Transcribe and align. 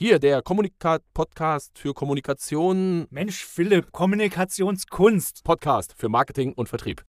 Hier 0.00 0.20
der 0.20 0.42
Kommunikat-Podcast 0.42 1.76
für 1.76 1.92
Kommunikation. 1.92 3.08
Mensch, 3.10 3.44
Philipp, 3.44 3.90
Kommunikationskunst. 3.90 5.42
Podcast 5.42 5.92
für 5.98 6.08
Marketing 6.08 6.52
und 6.52 6.68
Vertrieb. 6.68 7.02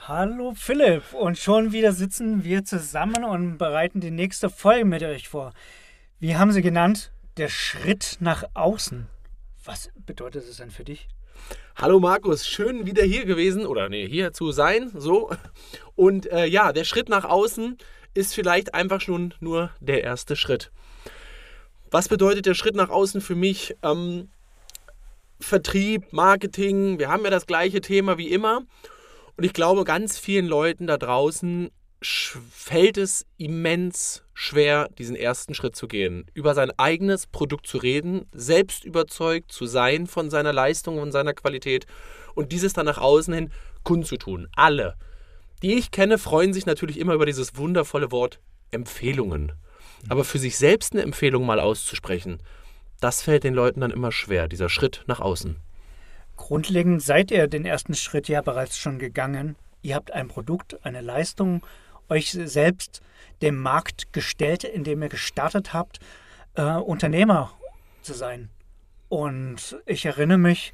Hallo 0.00 0.54
Philipp 0.56 1.14
und 1.14 1.38
schon 1.38 1.70
wieder 1.70 1.92
sitzen 1.92 2.42
wir 2.42 2.64
zusammen 2.64 3.22
und 3.22 3.58
bereiten 3.58 4.00
die 4.00 4.10
nächste 4.10 4.50
Folge 4.50 4.86
mit 4.86 5.04
euch 5.04 5.28
vor. 5.28 5.52
Wie 6.18 6.34
haben 6.34 6.50
sie 6.50 6.62
genannt? 6.62 7.12
Der 7.36 7.48
Schritt 7.48 8.16
nach 8.18 8.42
außen. 8.54 9.06
Was 9.64 9.92
bedeutet 10.04 10.48
es 10.48 10.56
denn 10.56 10.72
für 10.72 10.82
dich? 10.82 11.06
Hallo 11.76 12.00
Markus, 12.00 12.48
schön 12.48 12.86
wieder 12.86 13.04
hier 13.04 13.24
gewesen 13.24 13.66
oder 13.66 13.88
nee, 13.88 14.08
hier 14.08 14.32
zu 14.32 14.50
sein, 14.50 14.90
so. 14.96 15.30
Und 15.94 16.26
äh, 16.32 16.46
ja, 16.46 16.72
der 16.72 16.82
Schritt 16.82 17.08
nach 17.08 17.24
außen 17.24 17.78
ist 18.14 18.34
vielleicht 18.34 18.74
einfach 18.74 19.00
schon 19.00 19.32
nur 19.38 19.70
der 19.78 20.02
erste 20.02 20.34
Schritt. 20.34 20.72
Was 21.90 22.08
bedeutet 22.08 22.46
der 22.46 22.54
Schritt 22.54 22.74
nach 22.74 22.90
außen 22.90 23.20
für 23.20 23.34
mich? 23.34 23.74
Ähm, 23.82 24.28
Vertrieb, 25.40 26.12
Marketing, 26.12 26.98
wir 26.98 27.08
haben 27.08 27.24
ja 27.24 27.30
das 27.30 27.46
gleiche 27.46 27.80
Thema 27.80 28.18
wie 28.18 28.28
immer. 28.28 28.62
Und 29.36 29.44
ich 29.44 29.52
glaube, 29.52 29.84
ganz 29.84 30.18
vielen 30.18 30.46
Leuten 30.46 30.86
da 30.86 30.98
draußen 30.98 31.70
fällt 32.00 32.96
es 32.98 33.26
immens 33.38 34.24
schwer, 34.34 34.88
diesen 34.98 35.16
ersten 35.16 35.54
Schritt 35.54 35.74
zu 35.74 35.88
gehen, 35.88 36.26
über 36.34 36.54
sein 36.54 36.70
eigenes 36.76 37.26
Produkt 37.26 37.66
zu 37.66 37.78
reden, 37.78 38.26
selbst 38.32 38.84
überzeugt 38.84 39.50
zu 39.50 39.66
sein 39.66 40.06
von 40.06 40.30
seiner 40.30 40.52
Leistung 40.52 40.98
und 40.98 41.10
seiner 41.10 41.34
Qualität 41.34 41.86
und 42.34 42.52
dieses 42.52 42.72
dann 42.72 42.86
nach 42.86 42.98
außen 42.98 43.34
hin 43.34 43.50
kundzutun. 43.82 44.48
Alle, 44.54 44.96
die 45.62 45.74
ich 45.74 45.90
kenne, 45.90 46.18
freuen 46.18 46.52
sich 46.52 46.66
natürlich 46.66 46.98
immer 46.98 47.14
über 47.14 47.26
dieses 47.26 47.56
wundervolle 47.56 48.12
Wort 48.12 48.40
Empfehlungen. 48.70 49.52
Aber 50.08 50.24
für 50.24 50.38
sich 50.38 50.56
selbst 50.56 50.92
eine 50.92 51.02
Empfehlung 51.02 51.44
mal 51.44 51.60
auszusprechen, 51.60 52.38
das 53.00 53.22
fällt 53.22 53.44
den 53.44 53.54
Leuten 53.54 53.80
dann 53.80 53.90
immer 53.90 54.12
schwer, 54.12 54.48
dieser 54.48 54.68
Schritt 54.68 55.04
nach 55.06 55.20
außen. 55.20 55.56
Grundlegend 56.36 57.02
seid 57.02 57.30
ihr 57.30 57.46
den 57.48 57.64
ersten 57.64 57.94
Schritt 57.94 58.28
ja 58.28 58.42
bereits 58.42 58.78
schon 58.78 58.98
gegangen. 58.98 59.56
Ihr 59.82 59.94
habt 59.94 60.12
ein 60.12 60.28
Produkt, 60.28 60.84
eine 60.84 61.00
Leistung, 61.00 61.64
euch 62.08 62.30
selbst 62.30 63.02
dem 63.42 63.60
Markt 63.60 64.12
gestellt, 64.12 64.64
indem 64.64 65.02
ihr 65.02 65.08
gestartet 65.08 65.72
habt, 65.72 66.00
äh, 66.54 66.62
Unternehmer 66.62 67.52
zu 68.02 68.14
sein. 68.14 68.50
Und 69.08 69.78
ich 69.86 70.06
erinnere 70.06 70.38
mich 70.38 70.72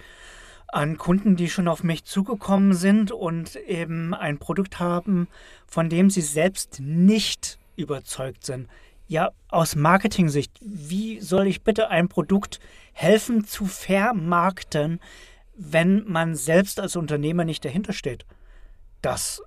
an 0.69 0.99
Kunden, 0.99 1.37
die 1.37 1.49
schon 1.49 1.69
auf 1.69 1.83
mich 1.83 2.05
zugekommen 2.05 2.75
sind 2.75 3.13
und 3.13 3.57
eben 3.57 4.13
ein 4.13 4.39
Produkt 4.39 4.81
haben, 4.81 5.29
von 5.67 5.89
dem 5.89 6.11
sie 6.11 6.21
selbst 6.21 6.81
nicht 6.81 7.59
überzeugt 7.77 8.45
sind. 8.45 8.69
Ja, 9.07 9.33
aus 9.49 9.77
Marketing-Sicht, 9.77 10.53
wie 10.63 11.21
soll 11.21 11.47
ich 11.47 11.63
bitte 11.63 11.89
ein 11.89 12.09
Produkt 12.09 12.59
helfen 12.93 13.45
zu 13.45 13.67
vermarkten, 13.67 15.01
wenn 15.57 16.05
man 16.07 16.35
selbst 16.35 16.81
als 16.81 16.97
Unternehmer 16.97 17.45
nicht 17.45 17.65
dahinter 17.65 17.93
steht? 17.93 18.25
Das, 19.03 19.43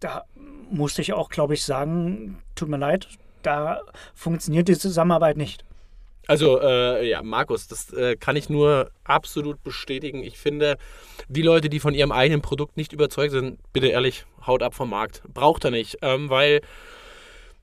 da 0.00 0.24
musste 0.70 1.02
ich 1.02 1.12
auch, 1.12 1.28
glaube 1.28 1.54
ich, 1.54 1.64
sagen, 1.64 2.38
tut 2.54 2.68
mir 2.68 2.76
leid, 2.76 3.08
da 3.42 3.80
funktioniert 4.14 4.68
die 4.68 4.76
Zusammenarbeit 4.76 5.36
nicht. 5.36 5.64
Also, 6.26 6.60
äh, 6.60 7.08
ja, 7.08 7.22
Markus, 7.22 7.68
das 7.68 7.90
äh, 7.94 8.14
kann 8.16 8.36
ich 8.36 8.50
nur 8.50 8.90
absolut 9.04 9.62
bestätigen. 9.62 10.22
Ich 10.22 10.36
finde, 10.36 10.76
die 11.28 11.40
Leute, 11.40 11.70
die 11.70 11.80
von 11.80 11.94
ihrem 11.94 12.12
eigenen 12.12 12.42
Produkt 12.42 12.76
nicht 12.76 12.92
überzeugt 12.92 13.30
sind, 13.30 13.58
bitte 13.72 13.86
ehrlich, 13.86 14.26
haut 14.46 14.62
ab 14.62 14.74
vom 14.74 14.90
Markt. 14.90 15.22
Braucht 15.32 15.64
er 15.64 15.70
nicht, 15.70 15.98
ähm, 16.02 16.28
weil 16.28 16.60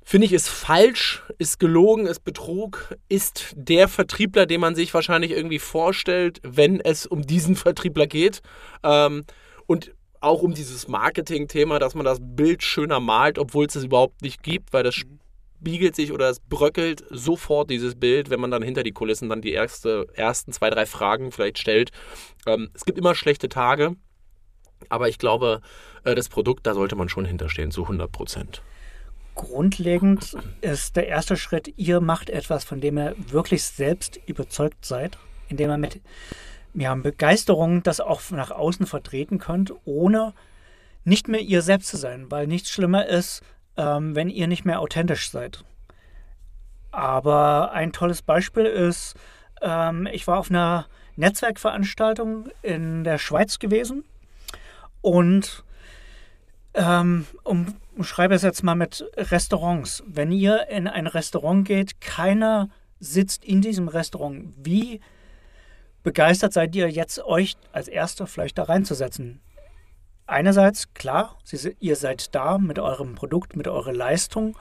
finde 0.05 0.25
ich, 0.25 0.33
ist 0.33 0.47
falsch, 0.47 1.23
ist 1.39 1.59
gelogen, 1.59 2.05
ist 2.05 2.23
Betrug, 2.23 2.95
ist 3.09 3.53
der 3.55 3.87
Vertriebler, 3.87 4.45
den 4.45 4.61
man 4.61 4.75
sich 4.75 4.93
wahrscheinlich 4.93 5.31
irgendwie 5.31 5.59
vorstellt, 5.59 6.39
wenn 6.43 6.79
es 6.79 7.07
um 7.07 7.23
diesen 7.23 7.55
Vertriebler 7.55 8.05
geht. 8.05 8.41
Ähm, 8.83 9.25
und 9.65 9.93
auch 10.21 10.43
um 10.43 10.53
dieses 10.53 10.87
Marketing-Thema, 10.87 11.79
dass 11.79 11.95
man 11.95 12.05
das 12.05 12.19
Bild 12.21 12.63
schöner 12.63 12.99
malt, 12.99 13.39
obwohl 13.39 13.65
es 13.65 13.75
es 13.75 13.83
überhaupt 13.83 14.21
nicht 14.21 14.43
gibt, 14.43 14.73
weil 14.73 14.83
das 14.83 14.95
spiegelt 14.95 15.95
sich 15.95 16.11
oder 16.11 16.29
es 16.29 16.39
bröckelt 16.39 17.03
sofort 17.09 17.71
dieses 17.71 17.95
Bild, 17.95 18.29
wenn 18.29 18.39
man 18.39 18.51
dann 18.51 18.61
hinter 18.61 18.83
die 18.83 18.91
Kulissen 18.91 19.29
dann 19.29 19.41
die 19.41 19.53
erste, 19.53 20.07
ersten 20.13 20.51
zwei, 20.51 20.69
drei 20.69 20.85
Fragen 20.85 21.31
vielleicht 21.31 21.57
stellt. 21.57 21.91
Ähm, 22.45 22.69
es 22.73 22.85
gibt 22.85 22.99
immer 22.99 23.15
schlechte 23.15 23.49
Tage, 23.49 23.95
aber 24.89 25.09
ich 25.09 25.17
glaube, 25.17 25.61
äh, 26.03 26.13
das 26.13 26.29
Produkt, 26.29 26.67
da 26.67 26.75
sollte 26.75 26.95
man 26.95 27.09
schon 27.09 27.25
hinterstehen, 27.25 27.71
zu 27.71 27.83
100 27.83 28.11
Prozent. 28.11 28.61
Grundlegend 29.35 30.35
ist 30.61 30.95
der 30.95 31.07
erste 31.07 31.37
Schritt, 31.37 31.73
ihr 31.77 31.99
macht 31.99 32.29
etwas, 32.29 32.63
von 32.63 32.81
dem 32.81 32.97
ihr 32.97 33.15
wirklich 33.17 33.63
selbst 33.63 34.19
überzeugt 34.25 34.85
seid, 34.85 35.17
indem 35.49 35.69
ihr 35.69 35.77
mit 35.77 36.01
ja, 36.73 36.95
Begeisterung 36.95 37.83
das 37.83 37.99
auch 37.99 38.21
nach 38.31 38.51
außen 38.51 38.85
vertreten 38.85 39.37
könnt, 39.37 39.73
ohne 39.85 40.33
nicht 41.03 41.27
mehr 41.27 41.41
ihr 41.41 41.61
selbst 41.61 41.89
zu 41.89 41.97
sein, 41.97 42.31
weil 42.31 42.47
nichts 42.47 42.69
schlimmer 42.69 43.05
ist, 43.05 43.43
ähm, 43.77 44.15
wenn 44.15 44.29
ihr 44.29 44.47
nicht 44.47 44.65
mehr 44.65 44.79
authentisch 44.79 45.29
seid. 45.29 45.63
Aber 46.91 47.71
ein 47.73 47.91
tolles 47.91 48.21
Beispiel 48.21 48.65
ist, 48.65 49.15
ähm, 49.61 50.07
ich 50.11 50.27
war 50.27 50.39
auf 50.39 50.49
einer 50.49 50.87
Netzwerkveranstaltung 51.17 52.49
in 52.61 53.03
der 53.03 53.17
Schweiz 53.17 53.59
gewesen 53.59 54.03
und 55.01 55.63
ähm, 56.73 57.25
um, 57.43 57.75
schreibe 58.03 58.35
es 58.35 58.41
jetzt 58.41 58.63
mal 58.63 58.75
mit 58.75 59.05
Restaurants. 59.15 60.03
Wenn 60.05 60.31
ihr 60.31 60.67
in 60.67 60.87
ein 60.87 61.07
Restaurant 61.07 61.67
geht, 61.67 62.01
keiner 62.01 62.69
sitzt 62.99 63.45
in 63.45 63.61
diesem 63.61 63.87
Restaurant. 63.87 64.53
Wie 64.57 64.99
begeistert 66.03 66.53
seid 66.53 66.75
ihr 66.75 66.89
jetzt, 66.89 67.19
euch 67.23 67.55
als 67.71 67.87
Erster 67.87 68.27
vielleicht 68.27 68.57
da 68.57 68.63
reinzusetzen? 68.63 69.41
Einerseits, 70.27 70.93
klar, 70.93 71.37
ihr 71.79 71.95
seid 71.95 72.33
da 72.33 72.57
mit 72.57 72.79
eurem 72.79 73.15
Produkt, 73.15 73.55
mit 73.55 73.67
eurer 73.67 73.93
Leistung, 73.93 74.57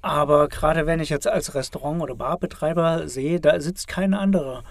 aber 0.00 0.48
gerade 0.48 0.86
wenn 0.86 1.00
ich 1.00 1.08
jetzt 1.08 1.26
als 1.26 1.54
Restaurant- 1.54 2.02
oder 2.02 2.14
Barbetreiber 2.14 3.08
sehe, 3.08 3.40
da 3.40 3.60
sitzt 3.60 3.88
kein 3.88 4.14
anderer. 4.14 4.62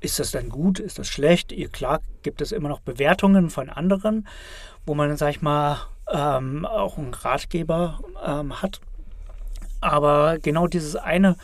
Ist 0.00 0.18
das 0.18 0.30
dann 0.30 0.48
gut? 0.48 0.80
Ist 0.80 0.98
das 0.98 1.08
schlecht? 1.08 1.54
Klar 1.72 2.00
gibt 2.22 2.40
es 2.40 2.52
immer 2.52 2.68
noch 2.68 2.80
Bewertungen 2.80 3.50
von 3.50 3.68
anderen, 3.68 4.26
wo 4.86 4.94
man, 4.94 5.16
sag 5.16 5.30
ich 5.30 5.42
mal, 5.42 5.78
ähm, 6.12 6.64
auch 6.64 6.98
einen 6.98 7.14
Ratgeber 7.14 8.00
ähm, 8.24 8.62
hat. 8.62 8.80
Aber 9.80 10.38
genau 10.38 10.66
dieses 10.66 10.96
eine 10.96 11.36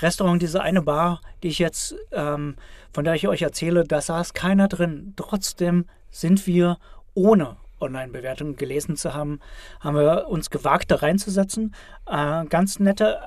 Restaurant, 0.00 0.42
diese 0.42 0.60
eine 0.60 0.82
Bar, 0.82 1.20
die 1.42 1.48
ich 1.48 1.58
jetzt, 1.58 1.94
ähm, 2.12 2.56
von 2.92 3.04
der 3.04 3.14
ich 3.14 3.28
euch 3.28 3.42
erzähle, 3.42 3.84
da 3.84 4.00
saß 4.00 4.34
keiner 4.34 4.68
drin. 4.68 5.14
Trotzdem 5.16 5.86
sind 6.10 6.46
wir 6.46 6.78
ohne 7.14 7.56
Online-Bewertungen 7.80 8.56
gelesen 8.56 8.96
zu 8.96 9.14
haben, 9.14 9.40
haben 9.80 9.96
wir 9.96 10.28
uns 10.28 10.50
gewagt, 10.50 10.90
da 10.90 10.96
reinzusetzen. 10.96 11.74
Äh, 12.06 12.44
ganz 12.46 12.78
nette 12.78 13.18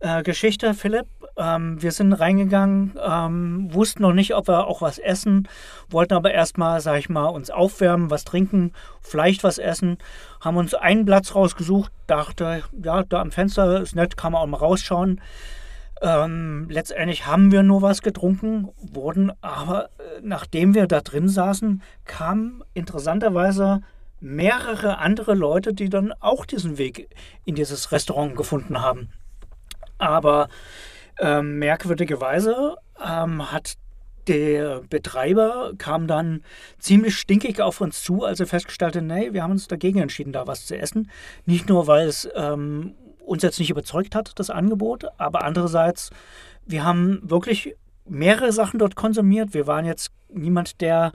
äh, 0.00 0.22
Geschichte, 0.22 0.74
Philipp. 0.74 1.06
Ähm, 1.36 1.82
wir 1.82 1.90
sind 1.90 2.12
reingegangen, 2.12 2.98
ähm, 3.02 3.72
wussten 3.72 4.02
noch 4.02 4.12
nicht, 4.12 4.34
ob 4.34 4.48
wir 4.48 4.66
auch 4.66 4.82
was 4.82 4.98
essen, 4.98 5.48
wollten 5.88 6.14
aber 6.14 6.32
erstmal, 6.32 6.80
sag 6.80 6.98
ich 6.98 7.08
mal, 7.08 7.26
uns 7.26 7.50
aufwärmen, 7.50 8.10
was 8.10 8.24
trinken, 8.24 8.72
vielleicht 9.00 9.42
was 9.42 9.58
essen. 9.58 9.98
Haben 10.40 10.58
uns 10.58 10.74
einen 10.74 11.04
Platz 11.04 11.34
rausgesucht, 11.34 11.90
dachte, 12.06 12.62
ja, 12.82 13.02
da 13.02 13.20
am 13.20 13.32
Fenster 13.32 13.80
ist 13.80 13.96
nett, 13.96 14.16
kann 14.16 14.32
man 14.32 14.42
auch 14.42 14.46
mal 14.46 14.58
rausschauen. 14.58 15.20
Ähm, 16.04 16.66
letztendlich 16.68 17.24
haben 17.24 17.50
wir 17.50 17.62
nur 17.62 17.80
was 17.80 18.02
getrunken, 18.02 18.68
wurden 18.76 19.32
aber, 19.40 19.86
äh, 19.86 20.20
nachdem 20.22 20.74
wir 20.74 20.86
da 20.86 21.00
drin 21.00 21.30
saßen, 21.30 21.82
kamen 22.04 22.62
interessanterweise 22.74 23.80
mehrere 24.20 24.98
andere 24.98 25.32
Leute, 25.32 25.72
die 25.72 25.88
dann 25.88 26.12
auch 26.20 26.44
diesen 26.44 26.76
Weg 26.76 27.08
in 27.46 27.54
dieses 27.54 27.90
Restaurant 27.90 28.36
gefunden 28.36 28.82
haben. 28.82 29.08
Aber 29.96 30.48
ähm, 31.20 31.58
merkwürdigerweise 31.58 32.76
ähm, 33.02 33.50
hat 33.50 33.76
der 34.26 34.82
Betreiber 34.82 35.72
kam 35.78 36.06
dann 36.06 36.42
ziemlich 36.78 37.16
stinkig 37.16 37.62
auf 37.62 37.80
uns 37.80 38.02
zu, 38.02 38.24
als 38.24 38.40
er 38.40 38.46
festgestellt 38.46 38.96
hat, 38.96 39.04
nee, 39.04 39.32
wir 39.32 39.42
haben 39.42 39.52
uns 39.52 39.68
dagegen 39.68 40.00
entschieden, 40.00 40.34
da 40.34 40.46
was 40.46 40.66
zu 40.66 40.76
essen. 40.76 41.10
Nicht 41.46 41.68
nur, 41.70 41.86
weil 41.86 42.08
es 42.08 42.28
ähm, 42.34 42.94
uns 43.24 43.42
jetzt 43.42 43.58
nicht 43.58 43.70
überzeugt 43.70 44.14
hat, 44.14 44.32
das 44.36 44.50
Angebot, 44.50 45.06
aber 45.18 45.42
andererseits, 45.42 46.10
wir 46.66 46.84
haben 46.84 47.20
wirklich 47.22 47.74
mehrere 48.06 48.52
Sachen 48.52 48.78
dort 48.78 48.96
konsumiert. 48.96 49.54
Wir 49.54 49.66
waren 49.66 49.84
jetzt 49.84 50.10
niemand, 50.28 50.80
der 50.80 51.12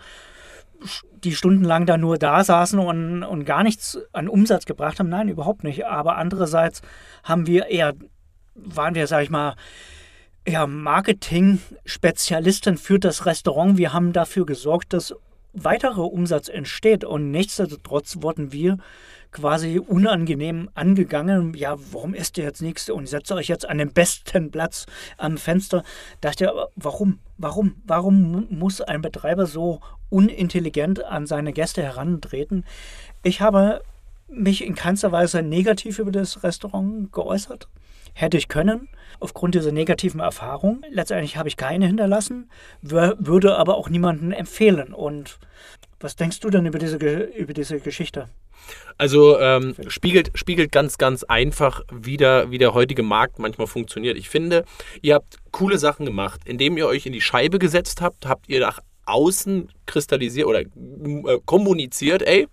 die 1.24 1.36
stundenlang 1.36 1.86
da 1.86 1.98
nur 1.98 2.18
da 2.18 2.44
saßen 2.44 2.80
und, 2.80 3.24
und 3.24 3.46
gar 3.46 3.64
nichts 3.64 3.98
an 4.14 4.28
Umsatz 4.30 4.66
gebracht 4.66 5.00
haben. 5.00 5.10
Nein, 5.10 5.30
überhaupt 5.30 5.64
nicht. 5.64 5.86
Aber 5.86 6.18
andererseits 6.18 6.82
haben 7.24 7.48
wir 7.48 7.68
eher, 7.68 7.94
waren 8.56 8.96
wir, 8.96 9.08
sag 9.08 9.24
ich 9.24 9.30
mal, 9.30 9.56
ja, 10.48 10.66
Marketing-Spezialisten 10.66 12.78
für 12.78 12.98
das 12.98 13.26
Restaurant. 13.26 13.78
Wir 13.78 13.92
haben 13.94 14.14
dafür 14.14 14.46
gesorgt, 14.46 14.94
dass 14.94 15.14
weiterer 15.54 16.10
Umsatz 16.12 16.48
entsteht 16.48 17.04
und 17.04 17.32
nichtsdestotrotz 17.32 18.20
wurden 18.22 18.54
wir 18.54 18.78
quasi 19.32 19.80
unangenehm 19.80 20.70
angegangen. 20.74 21.54
Ja, 21.54 21.78
warum 21.92 22.14
esst 22.14 22.38
ihr 22.38 22.44
jetzt 22.44 22.62
nichts 22.62 22.90
und 22.90 23.08
setzt 23.08 23.32
euch 23.32 23.48
jetzt 23.48 23.68
an 23.70 23.78
den 23.78 23.94
besten 23.94 24.52
Platz 24.52 24.86
am 25.18 25.38
Fenster? 25.38 25.84
Dachte 26.22 26.46
ich, 26.46 26.52
warum? 26.76 27.20
Warum? 27.38 27.76
Warum 27.86 28.48
muss 28.50 28.82
ein 28.82 29.02
Betreiber 29.02 29.46
so 29.46 29.82
unintelligent 30.10 31.04
an 31.04 31.28
seine 31.28 31.54
Gäste 31.54 31.84
herantreten? 31.84 32.66
Ich 33.24 33.42
habe 33.42 33.82
mich 34.28 34.64
in 34.64 34.76
keinster 34.76 35.12
Weise 35.12 35.42
negativ 35.42 36.00
über 36.00 36.12
das 36.12 36.44
Restaurant 36.44 37.12
geäußert. 37.12 37.68
Hätte 38.14 38.38
ich 38.38 38.48
können, 38.48 38.90
aufgrund 39.20 39.56
dieser 39.56 39.72
negativen 39.72 40.20
Erfahrung. 40.20 40.84
Letztendlich 40.90 41.38
habe 41.38 41.48
ich 41.48 41.58
keine 41.58 41.86
hinterlassen, 41.86 42.50
würde 42.82 43.56
aber 43.56 43.78
auch 43.78 43.90
niemanden 43.90 44.32
empfehlen. 44.32 44.94
Und 44.94 45.40
was 46.00 46.16
denkst 46.16 46.40
du 46.40 46.50
denn 46.50 46.66
über 46.66 46.80
diese, 46.80 46.98
über 46.98 47.54
diese 47.54 47.80
Geschichte? 47.80 48.30
Also 48.98 49.40
ähm, 49.40 49.76
spiegelt, 49.88 50.32
spiegelt 50.36 50.72
ganz, 50.72 50.98
ganz 50.98 51.24
einfach 51.24 51.82
wieder, 51.92 52.52
wie 52.52 52.58
der 52.58 52.74
heutige 52.74 53.04
Markt 53.04 53.40
manchmal 53.40 53.68
funktioniert. 53.68 54.18
Ich 54.18 54.30
finde, 54.30 54.66
ihr 55.02 55.16
habt 55.16 55.38
coole 55.52 55.78
Sachen 55.78 56.06
gemacht. 56.06 56.42
Indem 56.46 56.78
ihr 56.78 56.88
euch 56.88 57.06
in 57.06 57.14
die 57.14 57.22
Scheibe 57.22 57.60
gesetzt 57.60 58.02
habt, 58.02 58.28
habt 58.28 58.50
ihr 58.50 58.60
nach 58.60 58.80
außen 59.06 59.70
kristallisiert 59.86 60.48
oder 60.48 60.62
äh, 60.62 61.40
kommuniziert, 61.46 62.22
ey, 62.22 62.48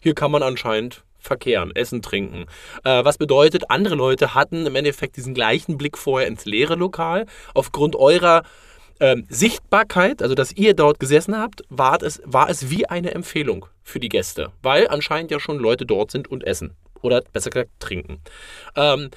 hier 0.00 0.14
kann 0.14 0.30
man 0.30 0.42
anscheinend 0.42 1.04
verkehren, 1.18 1.70
essen, 1.74 2.02
trinken. 2.02 2.46
Äh, 2.84 3.04
was 3.04 3.16
bedeutet, 3.16 3.70
andere 3.70 3.94
Leute 3.94 4.34
hatten 4.34 4.66
im 4.66 4.74
Endeffekt 4.74 5.16
diesen 5.16 5.34
gleichen 5.34 5.78
Blick 5.78 5.96
vorher 5.96 6.28
ins 6.28 6.44
leere 6.44 6.74
Lokal. 6.74 7.26
Aufgrund 7.54 7.94
eurer 7.94 8.42
ähm, 9.02 9.26
Sichtbarkeit, 9.28 10.22
also 10.22 10.36
dass 10.36 10.52
ihr 10.52 10.74
dort 10.74 11.00
gesessen 11.00 11.36
habt, 11.36 11.62
war 11.68 12.00
es, 12.02 12.22
war 12.24 12.48
es 12.48 12.70
wie 12.70 12.86
eine 12.86 13.12
Empfehlung 13.12 13.66
für 13.82 13.98
die 13.98 14.08
Gäste, 14.08 14.52
weil 14.62 14.86
anscheinend 14.86 15.32
ja 15.32 15.40
schon 15.40 15.58
Leute 15.58 15.84
dort 15.84 16.12
sind 16.12 16.30
und 16.30 16.44
essen. 16.44 16.76
Oder 17.02 17.20
besser 17.32 17.50
gesagt 17.50 17.70
trinken. 17.80 18.20
Ähm, 18.76 19.10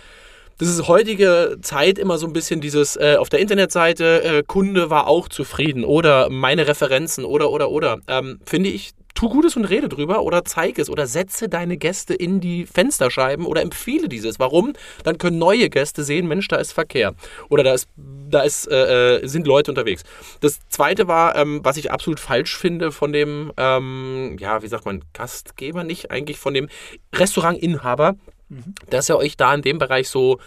das 0.58 0.70
ist 0.70 0.88
heutige 0.88 1.58
Zeit 1.62 2.00
immer 2.00 2.18
so 2.18 2.26
ein 2.26 2.34
bisschen 2.34 2.62
dieses 2.62 2.96
äh, 2.96 3.18
auf 3.20 3.30
der 3.30 3.40
Internetseite, 3.40 4.24
äh, 4.24 4.44
Kunde 4.44 4.90
war 4.90 5.06
auch 5.06 5.30
zufrieden 5.30 5.84
oder 5.84 6.30
meine 6.32 6.68
Referenzen 6.68 7.24
oder 7.24 7.52
oder 7.52 7.70
oder. 7.70 8.00
Ähm, 8.08 8.40
Finde 8.44 8.70
ich 8.70 8.94
tu 9.16 9.30
Gutes 9.30 9.56
und 9.56 9.66
rede 9.66 9.90
drüber 9.90 10.22
oder 10.22 10.46
zeig 10.46 10.78
es 10.78 10.90
oder 10.90 11.08
setze 11.08 11.50
deine 11.50 11.78
Gäste 11.78 12.14
in 12.14 12.42
die 12.42 12.66
Fensterscheiben 12.66 13.46
oder 13.46 13.62
empfehle 13.62 14.10
dieses. 14.10 14.40
Warum? 14.40 14.74
Dann 15.04 15.18
können 15.18 15.40
neue 15.40 15.70
Gäste 15.70 16.04
sehen, 16.04 16.28
Mensch, 16.28 16.48
da 16.48 16.58
ist 16.58 16.74
Verkehr 16.74 17.16
oder 17.50 17.64
da 17.64 17.74
ist, 17.74 17.90
da 17.96 18.42
ist, 18.42 18.68
äh, 18.68 19.16
äh, 19.16 19.28
sind 19.28 19.48
Leute 19.48 19.72
unterwegs. 19.72 20.04
Das 20.42 20.60
zweite 20.70 21.08
war, 21.08 21.36
ähm, 21.36 21.62
was 21.64 21.78
ich 21.78 21.92
absolut 21.92 22.20
falsch 22.20 22.58
finde 22.58 22.92
von 22.92 23.14
dem, 23.14 23.52
ähm, 23.58 24.36
ja, 24.40 24.62
wie 24.62 24.68
sagt 24.68 24.86
man, 24.86 25.04
Gastgeber 25.14 25.84
nicht, 25.84 26.12
eigentlich 26.12 26.38
von 26.38 26.54
dem 26.54 26.68
Restaurantinhaber, 27.14 28.16
mhm. 28.50 28.76
dass 28.90 29.10
er 29.10 29.18
euch 29.18 29.38
da 29.38 29.56
in 29.56 29.62
dem 29.62 29.80
Bereich 29.80 30.10
so 30.10 30.40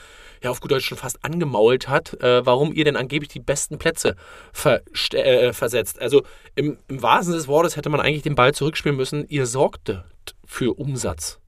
ja 0.42 0.50
auf 0.50 0.60
gut 0.60 0.70
Deutsch 0.70 0.86
schon 0.86 0.98
fast 0.98 1.24
angemault 1.24 1.88
hat, 1.88 2.14
äh, 2.22 2.44
warum 2.44 2.72
ihr 2.72 2.84
denn 2.84 2.96
angeblich 2.96 3.28
die 3.28 3.40
besten 3.40 3.78
Plätze 3.78 4.16
äh, 5.12 5.52
versetzt. 5.52 6.00
Also 6.00 6.22
im, 6.54 6.78
im 6.88 7.02
wahrsten 7.02 7.32
Sinne 7.32 7.36
des 7.38 7.48
Wortes 7.48 7.76
hätte 7.76 7.90
man 7.90 8.00
eigentlich 8.00 8.22
den 8.22 8.34
Ball 8.34 8.54
zurückspielen 8.54 8.96
müssen. 8.96 9.26
Ihr 9.28 9.46
sorgtet 9.46 10.04
für 10.46 10.78
Umsatz. 10.78 11.38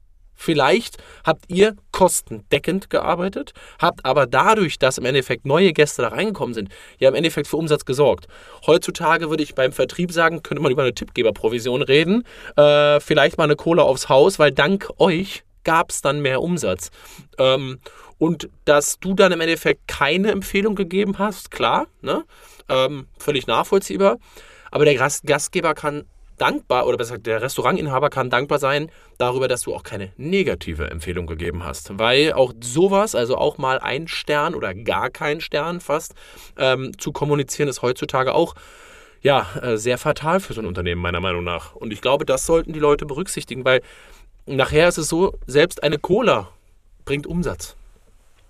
Vielleicht 0.41 0.97
habt 1.23 1.45
ihr 1.49 1.75
kostendeckend 1.91 2.89
gearbeitet, 2.89 3.53
habt 3.79 4.03
aber 4.05 4.25
dadurch, 4.25 4.79
dass 4.79 4.97
im 4.97 5.05
Endeffekt 5.05 5.45
neue 5.45 5.71
Gäste 5.71 6.01
da 6.01 6.07
reingekommen 6.07 6.55
sind, 6.55 6.69
ja 6.97 7.09
im 7.09 7.15
Endeffekt 7.15 7.47
für 7.47 7.57
Umsatz 7.57 7.85
gesorgt. 7.85 8.27
Heutzutage 8.65 9.29
würde 9.29 9.43
ich 9.43 9.53
beim 9.53 9.71
Vertrieb 9.71 10.11
sagen, 10.11 10.41
könnte 10.41 10.63
man 10.63 10.71
über 10.71 10.81
eine 10.81 10.95
Tippgeberprovision 10.95 11.83
reden, 11.83 12.23
äh, 12.55 12.99
vielleicht 12.99 13.37
mal 13.37 13.43
eine 13.43 13.55
Cola 13.55 13.83
aufs 13.83 14.09
Haus, 14.09 14.39
weil 14.39 14.51
dank 14.51 14.89
euch 14.97 15.43
gab 15.63 15.89
es 15.89 16.01
dann 16.01 16.21
mehr 16.21 16.41
Umsatz. 16.41 16.91
Ähm, 17.37 17.79
und 18.17 18.49
dass 18.65 18.99
du 18.99 19.13
dann 19.13 19.31
im 19.31 19.41
Endeffekt 19.41 19.87
keine 19.87 20.31
Empfehlung 20.31 20.75
gegeben 20.75 21.17
hast, 21.17 21.49
klar, 21.49 21.87
ne? 22.01 22.23
Ähm, 22.69 23.07
völlig 23.17 23.47
nachvollziehbar. 23.47 24.17
Aber 24.69 24.85
der 24.85 24.95
Gastgeber 24.95 25.73
kann 25.73 26.05
dankbar, 26.37 26.87
oder 26.87 26.97
besser 26.97 27.13
gesagt, 27.13 27.27
der 27.27 27.41
Restaurantinhaber 27.41 28.09
kann 28.09 28.29
dankbar 28.29 28.57
sein 28.57 28.89
darüber, 29.17 29.47
dass 29.47 29.61
du 29.61 29.75
auch 29.75 29.83
keine 29.83 30.11
negative 30.17 30.89
Empfehlung 30.89 31.27
gegeben 31.27 31.63
hast. 31.63 31.97
Weil 31.99 32.33
auch 32.33 32.53
sowas, 32.61 33.13
also 33.13 33.37
auch 33.37 33.57
mal 33.57 33.79
ein 33.79 34.07
Stern 34.07 34.55
oder 34.55 34.73
gar 34.73 35.09
kein 35.09 35.39
Stern 35.41 35.81
fast, 35.81 36.15
ähm, 36.57 36.97
zu 36.97 37.11
kommunizieren, 37.11 37.69
ist 37.69 37.81
heutzutage 37.81 38.33
auch 38.33 38.55
ja, 39.21 39.45
äh, 39.61 39.77
sehr 39.77 39.99
fatal 39.99 40.39
für 40.39 40.53
so 40.53 40.61
ein 40.61 40.65
Unternehmen, 40.65 40.99
meiner 41.01 41.19
Meinung 41.19 41.43
nach. 41.43 41.75
Und 41.75 41.93
ich 41.93 42.01
glaube, 42.01 42.25
das 42.25 42.45
sollten 42.47 42.73
die 42.73 42.79
Leute 42.79 43.05
berücksichtigen, 43.05 43.63
weil 43.63 43.81
nachher 44.45 44.87
ist 44.87 44.97
es 44.97 45.07
so, 45.07 45.33
selbst 45.47 45.83
eine 45.83 45.97
Cola 45.97 46.49
bringt 47.05 47.27
Umsatz. 47.27 47.75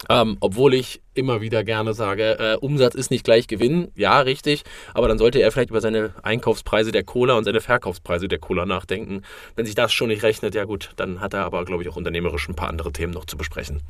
Ähm, 0.10 0.38
obwohl 0.40 0.74
ich 0.74 1.02
immer 1.14 1.42
wieder 1.42 1.64
gerne 1.64 1.94
sage, 1.94 2.40
äh, 2.40 2.56
Umsatz 2.56 2.96
ist 2.96 3.12
nicht 3.12 3.24
gleich 3.24 3.48
Gewinn. 3.48 3.92
Ja, 3.96 4.20
richtig. 4.22 4.64
Aber 4.94 5.08
dann 5.08 5.18
sollte 5.18 5.40
er 5.40 5.52
vielleicht 5.52 5.70
über 5.70 5.82
seine 5.82 6.16
Einkaufspreise 6.24 6.92
der 6.92 7.04
Cola 7.04 7.36
und 7.36 7.44
seine 7.44 7.62
Verkaufspreise 7.62 8.28
der 8.28 8.40
Cola 8.40 8.66
nachdenken. 8.66 9.22
Wenn 9.56 9.66
sich 9.66 9.76
das 9.76 9.94
schon 9.94 10.08
nicht 10.08 10.24
rechnet, 10.24 10.56
ja 10.56 10.66
gut, 10.66 10.92
dann 10.96 11.22
hat 11.22 11.34
er 11.34 11.46
aber, 11.46 11.66
glaube 11.66 11.84
ich, 11.84 11.90
auch 11.90 11.98
unternehmerisch 11.98 12.50
ein 12.50 12.56
paar 12.56 12.70
andere 12.70 12.92
Themen 12.92 13.14
noch 13.14 13.26
zu 13.26 13.38
besprechen. 13.38 13.82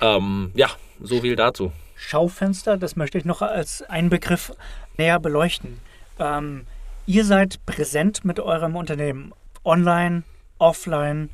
Ähm, 0.00 0.52
ja, 0.54 0.70
so 1.00 1.20
viel 1.20 1.36
dazu. 1.36 1.72
Schaufenster, 1.96 2.76
das 2.76 2.96
möchte 2.96 3.18
ich 3.18 3.24
noch 3.24 3.42
als 3.42 3.82
einen 3.82 4.10
Begriff 4.10 4.52
näher 4.96 5.20
beleuchten. 5.20 5.80
Ähm, 6.18 6.66
ihr 7.06 7.24
seid 7.24 7.64
präsent 7.66 8.24
mit 8.24 8.40
eurem 8.40 8.76
Unternehmen, 8.76 9.32
online, 9.64 10.22
offline. 10.58 11.30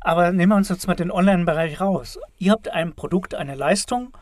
Aber 0.00 0.32
nehmen 0.32 0.52
wir 0.52 0.56
uns 0.56 0.68
jetzt 0.68 0.86
mal 0.86 0.94
den 0.94 1.10
Online-Bereich 1.10 1.80
raus. 1.80 2.18
Ihr 2.38 2.52
habt 2.52 2.68
ein 2.68 2.94
Produkt, 2.94 3.34
eine 3.34 3.54
Leistung 3.54 4.16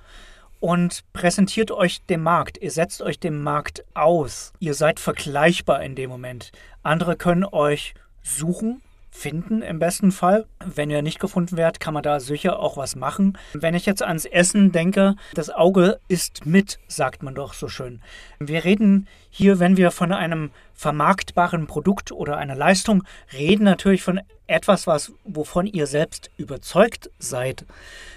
und 0.61 1.05
präsentiert 1.13 1.71
euch 1.71 2.03
dem 2.07 2.23
Markt. 2.23 2.57
Ihr 2.57 2.71
setzt 2.71 3.03
euch 3.03 3.21
dem 3.21 3.43
Markt 3.43 3.85
aus. 3.93 4.53
Ihr 4.61 4.75
seid 4.75 4.99
vergleichbar 4.99 5.83
in 5.83 5.95
dem 5.95 6.09
Moment. 6.09 6.53
Andere 6.83 7.17
können 7.17 7.45
euch 7.45 7.95
suchen, 8.23 8.81
finden 9.15 9.63
im 9.63 9.79
besten 9.79 10.11
Fall. 10.11 10.45
Wenn 10.59 10.91
ihr 10.91 11.01
nicht 11.01 11.21
gefunden 11.21 11.57
werdet, 11.57 11.79
kann 11.79 11.95
man 11.95 12.03
da 12.03 12.19
sicher 12.19 12.59
auch 12.59 12.77
was 12.77 12.97
machen. 12.97 13.39
Wenn 13.55 13.75
ich 13.75 13.87
jetzt 13.87 14.03
ans 14.03 14.25
Essen 14.25 14.73
denke, 14.73 15.15
das 15.35 15.51
Auge 15.51 16.01
ist 16.09 16.45
mit, 16.45 16.79
sagt 16.89 17.23
man 17.23 17.35
doch 17.35 17.55
so 17.55 17.69
schön. 17.69 18.03
Wir 18.41 18.65
reden 18.65 19.07
hier, 19.31 19.61
wenn 19.61 19.77
wir 19.77 19.93
von 19.93 20.13
einem 20.13 20.51
vermarktbaren 20.75 21.69
Produkt 21.69 22.11
oder 22.11 22.37
einer 22.37 22.57
Leistung 22.57 23.05
reden, 23.33 23.65
natürlich 23.65 24.03
von 24.03 24.21
etwas, 24.49 24.87
was, 24.87 25.13
wovon 25.25 25.67
ihr 25.67 25.87
selbst 25.87 26.31
überzeugt 26.37 27.09
seid. 27.19 27.65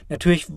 Natürlich 0.10 0.48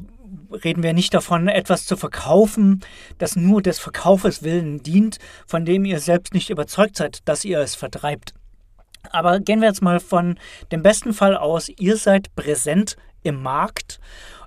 reden 0.65 0.83
wir 0.83 0.95
nicht 0.95 1.13
davon, 1.13 1.49
etwas 1.49 1.85
zu 1.85 1.97
verkaufen, 1.97 2.81
das 3.19 3.37
nur 3.37 3.61
des 3.61 3.79
Verkaufes 3.79 4.43
willen 4.43 4.83
dient, 4.83 5.19
von 5.47 5.67
dem 5.67 5.85
ihr 5.85 6.01
selbst 6.01 6.33
nicht 6.33 6.49
überzeugt 6.49 6.97
seid, 6.97 7.29
dass 7.29 7.45
ihr 7.45 7.61
es 7.61 7.75
vertreibt. 7.75 8.33
Aber 9.11 9.41
gehen 9.41 9.61
wir 9.61 9.69
jetzt 9.69 9.83
mal 9.83 10.01
von 10.01 10.39
dem 10.71 10.83
besten 10.83 11.13
Fall 11.13 11.37
aus, 11.37 11.69
ihr 11.69 11.97
seid 11.97 12.35
präsent 12.37 12.97
im 13.23 13.43
Markt, 13.43 14.01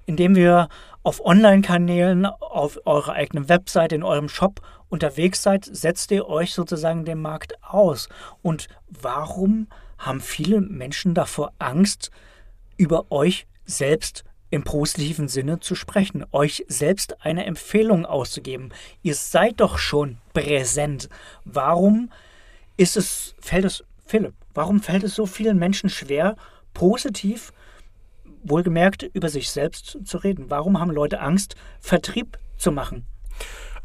indem 0.06 0.36
wir 0.36 0.70
auf 1.04 1.24
Online-Kanälen, 1.26 2.26
auf 2.26 2.80
eurer 2.86 3.14
eigenen 3.14 3.50
Website, 3.50 3.92
in 3.92 4.04
eurem 4.04 4.30
Shop 4.30 4.62
unterwegs 4.90 5.44
seid, 5.44 5.66
setzt 5.66 6.12
ihr 6.12 6.28
euch 6.28 6.54
sozusagen 6.54 7.04
dem 7.04 7.22
Markt 7.22 7.62
aus. 7.64 8.10
Und 8.42 8.68
warum 8.90 9.68
haben 9.98 10.22
viele 10.22 10.62
Menschen 10.62 11.14
davor 11.14 11.52
Angst, 11.60 12.12
über 12.78 13.12
euch 13.12 13.48
selbst 13.66 14.24
im 14.50 14.64
positiven 14.64 15.28
Sinne 15.28 15.60
zu 15.60 15.76
sprechen, 15.76 16.26
euch 16.32 16.64
selbst 16.68 17.22
eine 17.26 17.46
Empfehlung 17.46 18.06
auszugeben? 18.06 18.72
Ihr 19.02 19.16
seid 19.16 19.60
doch 19.60 19.78
schon 19.78 20.18
präsent. 20.34 21.10
Warum 21.44 22.12
ist 22.78 22.96
es, 22.96 23.36
fällt 23.40 23.66
es 23.66 23.84
Philipp, 24.06 24.36
warum 24.54 24.82
fällt 24.82 25.04
es 25.04 25.16
so 25.16 25.26
vielen 25.26 25.58
Menschen 25.58 25.90
schwer, 25.90 26.36
positiv, 26.74 27.54
wohlgemerkt, 28.44 29.04
über 29.14 29.30
sich 29.30 29.50
selbst 29.50 29.98
zu 30.04 30.18
reden? 30.18 30.46
Warum 30.50 30.80
haben 30.80 30.92
Leute 30.92 31.20
Angst, 31.22 31.56
Vertrieb 31.80 32.38
zu 32.58 32.72
machen? 32.72 33.06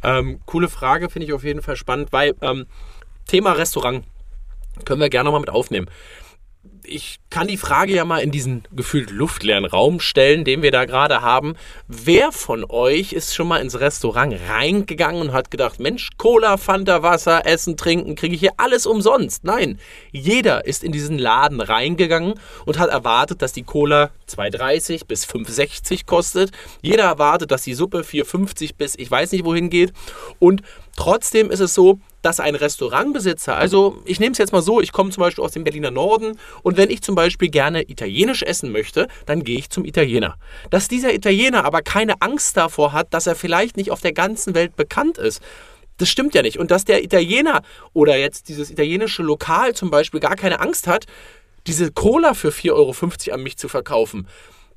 Ähm, 0.02 0.40
coole 0.46 0.68
Frage, 0.68 1.10
finde 1.10 1.26
ich 1.26 1.32
auf 1.32 1.44
jeden 1.44 1.62
Fall 1.62 1.76
spannend, 1.76 2.12
weil 2.12 2.34
ähm, 2.40 2.66
Thema 3.26 3.52
Restaurant 3.52 4.04
können 4.84 5.00
wir 5.00 5.10
gerne 5.10 5.26
nochmal 5.26 5.40
mit 5.40 5.50
aufnehmen 5.50 5.88
ich 6.88 7.20
kann 7.30 7.46
die 7.46 7.56
Frage 7.56 7.94
ja 7.94 8.04
mal 8.04 8.18
in 8.18 8.30
diesen 8.30 8.64
gefühlt 8.74 9.10
luftleeren 9.10 9.64
Raum 9.64 10.00
stellen, 10.00 10.44
den 10.44 10.62
wir 10.62 10.70
da 10.70 10.86
gerade 10.86 11.20
haben. 11.20 11.54
Wer 11.86 12.32
von 12.32 12.64
euch 12.64 13.12
ist 13.12 13.34
schon 13.34 13.48
mal 13.48 13.58
ins 13.58 13.78
Restaurant 13.78 14.34
reingegangen 14.48 15.20
und 15.20 15.32
hat 15.32 15.50
gedacht, 15.50 15.80
Mensch, 15.80 16.10
Cola, 16.16 16.56
Fanta, 16.56 17.02
Wasser, 17.02 17.46
Essen, 17.46 17.76
Trinken, 17.76 18.14
kriege 18.14 18.34
ich 18.34 18.40
hier 18.40 18.54
alles 18.56 18.86
umsonst? 18.86 19.44
Nein, 19.44 19.78
jeder 20.10 20.64
ist 20.64 20.82
in 20.82 20.92
diesen 20.92 21.18
Laden 21.18 21.60
reingegangen 21.60 22.34
und 22.64 22.78
hat 22.78 22.90
erwartet, 22.90 23.42
dass 23.42 23.52
die 23.52 23.64
Cola 23.64 24.10
2,30 24.28 25.06
bis 25.06 25.26
5,60 25.26 26.06
kostet. 26.06 26.52
Jeder 26.80 27.04
erwartet, 27.04 27.50
dass 27.50 27.62
die 27.62 27.74
Suppe 27.74 28.00
4,50 28.00 28.70
bis 28.76 28.94
ich 28.96 29.10
weiß 29.10 29.32
nicht 29.32 29.44
wohin 29.44 29.70
geht. 29.70 29.92
Und 30.38 30.62
Trotzdem 30.98 31.52
ist 31.52 31.60
es 31.60 31.74
so, 31.74 32.00
dass 32.22 32.40
ein 32.40 32.56
Restaurantbesitzer, 32.56 33.54
also 33.56 34.02
ich 34.04 34.18
nehme 34.18 34.32
es 34.32 34.38
jetzt 34.38 34.50
mal 34.50 34.62
so, 34.62 34.80
ich 34.80 34.90
komme 34.90 35.12
zum 35.12 35.20
Beispiel 35.20 35.44
aus 35.44 35.52
dem 35.52 35.62
Berliner 35.62 35.92
Norden 35.92 36.36
und 36.64 36.76
wenn 36.76 36.90
ich 36.90 37.02
zum 37.02 37.14
Beispiel 37.14 37.50
gerne 37.50 37.88
italienisch 37.88 38.42
essen 38.42 38.72
möchte, 38.72 39.06
dann 39.24 39.44
gehe 39.44 39.56
ich 39.56 39.70
zum 39.70 39.84
Italiener. 39.84 40.34
Dass 40.70 40.88
dieser 40.88 41.14
Italiener 41.14 41.64
aber 41.64 41.82
keine 41.82 42.20
Angst 42.20 42.56
davor 42.56 42.92
hat, 42.92 43.14
dass 43.14 43.28
er 43.28 43.36
vielleicht 43.36 43.76
nicht 43.76 43.92
auf 43.92 44.00
der 44.00 44.12
ganzen 44.12 44.56
Welt 44.56 44.74
bekannt 44.74 45.18
ist, 45.18 45.40
das 45.98 46.08
stimmt 46.08 46.34
ja 46.34 46.42
nicht. 46.42 46.58
Und 46.58 46.72
dass 46.72 46.84
der 46.84 47.04
Italiener 47.04 47.62
oder 47.92 48.16
jetzt 48.16 48.48
dieses 48.48 48.68
italienische 48.68 49.22
Lokal 49.22 49.76
zum 49.76 49.92
Beispiel 49.92 50.18
gar 50.18 50.34
keine 50.34 50.58
Angst 50.58 50.88
hat, 50.88 51.06
diese 51.68 51.92
Cola 51.92 52.34
für 52.34 52.48
4,50 52.48 52.72
Euro 52.72 53.34
an 53.34 53.42
mich 53.44 53.56
zu 53.56 53.68
verkaufen. 53.68 54.26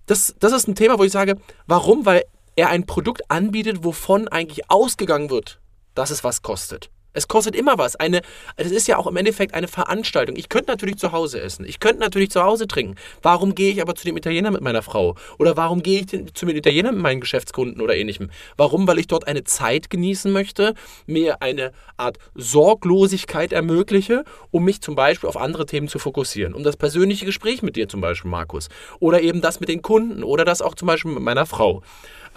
Das, 0.06 0.36
das 0.40 0.51
ist 0.51 0.68
ein 0.68 0.75
Thema, 0.75 1.00
wo 1.00 1.04
ich 1.04 1.12
sage, 1.12 1.38
warum? 1.66 2.06
Weil 2.06 2.25
er 2.56 2.70
ein 2.70 2.86
Produkt 2.86 3.24
anbietet, 3.32 3.84
wovon 3.84 4.28
eigentlich 4.28 4.70
ausgegangen 4.70 5.32
wird, 5.32 5.61
dass 5.95 6.12
es 6.12 6.24
was 6.24 6.41
kostet. 6.41 6.89
Es 7.13 7.27
kostet 7.27 7.55
immer 7.55 7.77
was. 7.77 7.98
Eine, 7.98 8.21
es 8.55 8.71
ist 8.71 8.88
ja 8.88 8.98
auch 8.98 9.07
im 9.07 9.17
Endeffekt 9.17 9.53
eine 9.53 9.67
Veranstaltung. 9.67 10.38
Ich 10.38 10.48
könnte 10.48 10.71
natürlich 10.71 10.98
zu 10.98 11.12
Hause 11.12 11.41
essen. 11.41 11.65
Ich 11.65 11.79
könnte 11.79 12.00
natürlich 12.00 12.31
zu 12.31 12.41
Hause 12.41 12.67
trinken. 12.67 12.95
Warum 13.21 13.53
gehe 13.53 13.71
ich 13.71 13.81
aber 13.81 13.95
zu 13.95 14.05
dem 14.05 14.15
Italiener 14.15 14.51
mit 14.51 14.62
meiner 14.62 14.81
Frau? 14.81 15.15
Oder 15.38 15.57
warum 15.57 15.83
gehe 15.83 16.01
ich 16.01 16.33
zu 16.33 16.45
dem 16.45 16.55
Italiener 16.55 16.93
mit 16.93 17.01
meinen 17.01 17.19
Geschäftskunden 17.19 17.81
oder 17.81 17.95
ähnlichem? 17.95 18.31
Warum? 18.55 18.88
Weil 18.88 19.00
ich 19.00 19.07
dort 19.07 19.27
eine 19.27 19.43
Zeit 19.43 19.89
genießen 19.89 20.31
möchte, 20.31 20.74
mir 21.05 21.41
eine 21.41 21.74
Art 21.98 22.17
Sorglosigkeit 22.33 23.51
ermögliche, 23.51 24.24
um 24.50 24.63
mich 24.63 24.81
zum 24.81 24.95
Beispiel 24.95 25.27
auf 25.27 25.38
andere 25.38 25.65
Themen 25.65 25.89
zu 25.89 26.00
fokussieren. 26.00 26.53
Um 26.53 26.63
das 26.63 26.77
persönliche 26.77 27.25
Gespräch 27.25 27.62
mit 27.62 27.75
dir 27.75 27.89
zum 27.89 28.00
Beispiel, 28.00 28.31
Markus. 28.31 28.69
Oder 29.00 29.21
eben 29.21 29.41
das 29.41 29.60
mit 29.60 29.67
den 29.67 29.81
Kunden. 29.81 30.24
Oder 30.24 30.45
das 30.45 30.62
auch 30.62 30.75
zum 30.75 30.88
Beispiel 30.88 31.12
mit 31.12 31.24
meiner 31.24 31.45
Frau. 31.45 31.83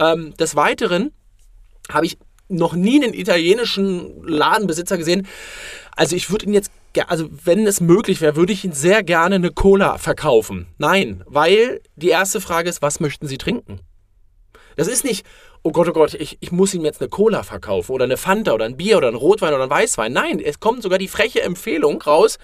Ähm, 0.01 0.35
des 0.37 0.57
Weiteren 0.57 1.13
habe 1.93 2.07
ich 2.07 2.19
noch 2.49 2.75
nie 2.75 3.03
einen 3.03 3.15
italienischen 3.15 4.23
Ladenbesitzer 4.25 4.99
gesehen. 4.99 5.27
Also 5.97 6.17
ich 6.17 6.31
würde 6.31 6.47
ihn 6.47 6.55
jetzt, 6.55 6.71
also 7.07 7.29
wenn 7.45 7.67
es 7.67 7.81
möglich 7.81 8.21
wäre, 8.21 8.37
würde 8.37 8.53
ich 8.53 8.65
ihn 8.65 8.73
sehr 8.73 9.03
gerne 9.03 9.37
eine 9.37 9.51
Cola 9.51 9.99
verkaufen. 9.99 10.67
Nein, 10.79 11.23
weil 11.27 11.81
die 11.97 12.09
erste 12.09 12.41
Frage 12.41 12.69
ist, 12.69 12.83
was 12.83 13.01
möchten 13.01 13.27
Sie 13.27 13.39
trinken? 13.39 13.81
Das 14.77 14.89
ist 14.89 15.05
nicht, 15.05 15.25
oh 15.63 15.71
Gott, 15.71 15.89
oh 15.89 15.93
Gott, 15.93 16.15
ich, 16.15 16.39
ich 16.41 16.53
muss 16.53 16.75
ihm 16.75 16.85
jetzt 16.85 17.01
eine 17.01 17.09
Cola 17.09 17.43
verkaufen 17.43 17.93
oder 17.93 18.05
eine 18.05 18.17
Fanta 18.17 18.53
oder 18.53 18.65
ein 18.65 18.77
Bier 18.77 18.99
oder 18.99 19.09
ein 19.09 19.15
Rotwein 19.15 19.55
oder 19.55 19.65
ein 19.65 19.71
Weißwein. 19.71 20.13
Nein, 20.13 20.41
es 20.41 20.61
kommt 20.61 20.83
sogar 20.83 20.99
die 20.99 21.09
freche 21.09 21.43
Empfehlung 21.43 22.03
raus, 22.03 22.39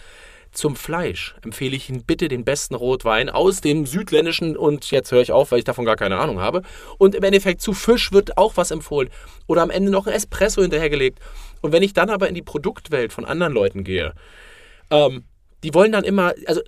zum 0.52 0.76
Fleisch 0.76 1.36
empfehle 1.42 1.76
ich 1.76 1.88
Ihnen 1.88 2.04
bitte 2.04 2.28
den 2.28 2.44
besten 2.44 2.74
Rotwein 2.74 3.28
aus 3.28 3.60
dem 3.60 3.86
südländischen 3.86 4.56
und 4.56 4.90
jetzt 4.90 5.12
höre 5.12 5.22
ich 5.22 5.32
auf, 5.32 5.52
weil 5.52 5.60
ich 5.60 5.64
davon 5.64 5.84
gar 5.84 5.96
keine 5.96 6.18
Ahnung 6.18 6.40
habe. 6.40 6.62
Und 6.98 7.14
im 7.14 7.22
Endeffekt 7.22 7.60
zu 7.60 7.72
Fisch 7.72 8.12
wird 8.12 8.36
auch 8.36 8.56
was 8.56 8.70
empfohlen 8.70 9.10
oder 9.46 9.62
am 9.62 9.70
Ende 9.70 9.90
noch 9.90 10.06
ein 10.06 10.12
Espresso 10.12 10.62
hinterhergelegt. 10.62 11.18
Und 11.60 11.72
wenn 11.72 11.82
ich 11.82 11.92
dann 11.92 12.10
aber 12.10 12.28
in 12.28 12.34
die 12.34 12.42
Produktwelt 12.42 13.12
von 13.12 13.24
anderen 13.24 13.52
Leuten 13.52 13.84
gehe, 13.84 14.14
ähm, 14.90 15.24
die 15.62 15.74
wollen 15.74 15.92
dann 15.92 16.04
immer, 16.04 16.34
also 16.46 16.62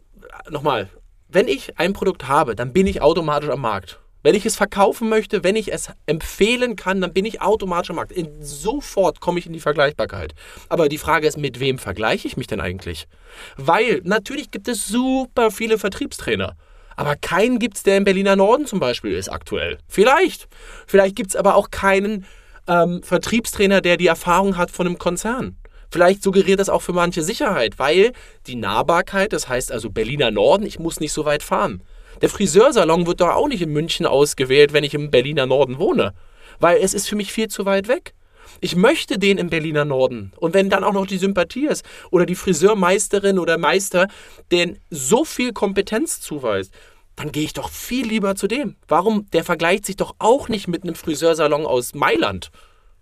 nochmal, 0.50 0.88
wenn 1.28 1.48
ich 1.48 1.78
ein 1.78 1.92
Produkt 1.92 2.28
habe, 2.28 2.54
dann 2.54 2.72
bin 2.72 2.86
ich 2.86 3.00
automatisch 3.00 3.48
am 3.48 3.62
Markt. 3.62 4.01
Wenn 4.23 4.35
ich 4.35 4.47
es 4.47 4.57
verkaufen 4.57 5.09
möchte, 5.09 5.43
wenn 5.43 5.57
ich 5.57 5.73
es 5.73 5.91
empfehlen 6.07 6.76
kann, 6.76 7.00
dann 7.00 7.12
bin 7.12 7.25
ich 7.25 7.43
automatisch 7.43 7.91
am 7.91 7.97
Markt. 7.97 8.12
In, 8.12 8.43
sofort 8.43 9.21
komme 9.21 9.38
ich 9.38 9.47
in 9.47 9.52
die 9.52 9.61
Vergleichbarkeit. 9.61 10.35
Aber 10.69 10.88
die 10.88 10.99
Frage 10.99 11.26
ist, 11.26 11.37
mit 11.37 11.59
wem 11.59 11.79
vergleiche 11.79 12.29
ich 12.29 12.37
mich 12.37 12.47
denn 12.47 12.61
eigentlich? 12.61 13.09
Weil 13.57 14.00
natürlich 14.05 14.50
gibt 14.50 14.69
es 14.69 14.87
super 14.87 15.50
viele 15.50 15.79
Vertriebstrainer. 15.79 16.57
Aber 16.95 17.17
keinen 17.17 17.59
gibt 17.59 17.79
es, 17.79 17.83
der 17.83 17.97
im 17.97 18.05
Berliner 18.05 18.37
Norden 18.37 18.67
zum 18.67 18.79
Beispiel 18.79 19.12
ist 19.12 19.29
aktuell. 19.29 19.79
Vielleicht. 19.88 20.49
Vielleicht 20.87 21.17
gibt 21.17 21.31
es 21.31 21.37
aber 21.37 21.57
auch 21.57 21.71
keinen 21.71 22.26
ähm, 22.69 23.02
Vertriebstrainer, 23.02 23.81
der 23.81 23.97
die 23.97 24.07
Erfahrung 24.07 24.57
hat 24.57 24.71
von 24.71 24.87
einem 24.87 24.99
Konzern. 24.99 25.57
Vielleicht 25.91 26.23
suggeriert 26.23 26.61
das 26.61 26.71
auch 26.71 26.81
für 26.81 26.95
manche 26.95 27.23
Sicherheit, 27.23 27.79
weil 27.79 28.12
die 28.47 28.55
Nahbarkeit, 28.55 29.33
das 29.33 29.49
heißt 29.49 29.73
also 29.73 29.91
Berliner 29.91 30.31
Norden, 30.31 30.64
ich 30.64 30.79
muss 30.79 31.00
nicht 31.00 31.12
so 31.12 31.25
weit 31.25 31.43
fahren. 31.43 31.83
Der 32.23 32.29
Friseursalon 32.29 33.09
wird 33.09 33.21
doch 33.21 33.31
auch 33.31 33.49
nicht 33.49 33.62
in 33.62 33.73
München 33.73 34.07
ausgewählt, 34.07 34.73
wenn 34.73 34.85
ich 34.85 34.95
im 34.95 35.11
Berliner 35.11 35.45
Norden 35.45 35.79
wohne. 35.79 36.14
Weil 36.61 36.81
es 36.81 36.95
ist 36.95 37.09
für 37.09 37.17
mich 37.17 37.33
viel 37.33 37.49
zu 37.49 37.67
weit 37.67 37.88
weg. 37.88 38.14
Ich 38.61 38.76
möchte 38.76 39.19
den 39.19 39.38
im 39.38 39.50
Berliner 39.50 39.85
Norden. 39.85 40.33
Und 40.37 40.55
wenn 40.55 40.71
dann 40.71 40.85
auch 40.85 40.93
noch 40.93 41.07
die 41.07 41.19
Sympathie 41.19 41.67
ist 41.67 41.85
oder 42.12 42.25
die 42.25 42.37
Friseurmeisterin 42.37 43.41
oder 43.41 43.59
Meister, 43.59 44.07
den 44.52 44.79
so 44.88 45.25
viel 45.25 45.52
Kompetenz 45.52 46.21
zuweist, 46.21 46.73
dann 47.17 47.33
gehe 47.33 47.43
ich 47.43 47.55
doch 47.55 47.71
viel 47.71 48.07
lieber 48.07 48.37
zu 48.37 48.47
dem. 48.47 48.76
Warum? 48.87 49.29
Der 49.33 49.43
vergleicht 49.43 49.85
sich 49.85 49.97
doch 49.97 50.14
auch 50.21 50.49
nicht 50.49 50.69
mit 50.69 50.85
einem 50.85 50.95
Friseursalon 50.95 51.67
aus 51.67 51.93
Mailand. 51.93 52.52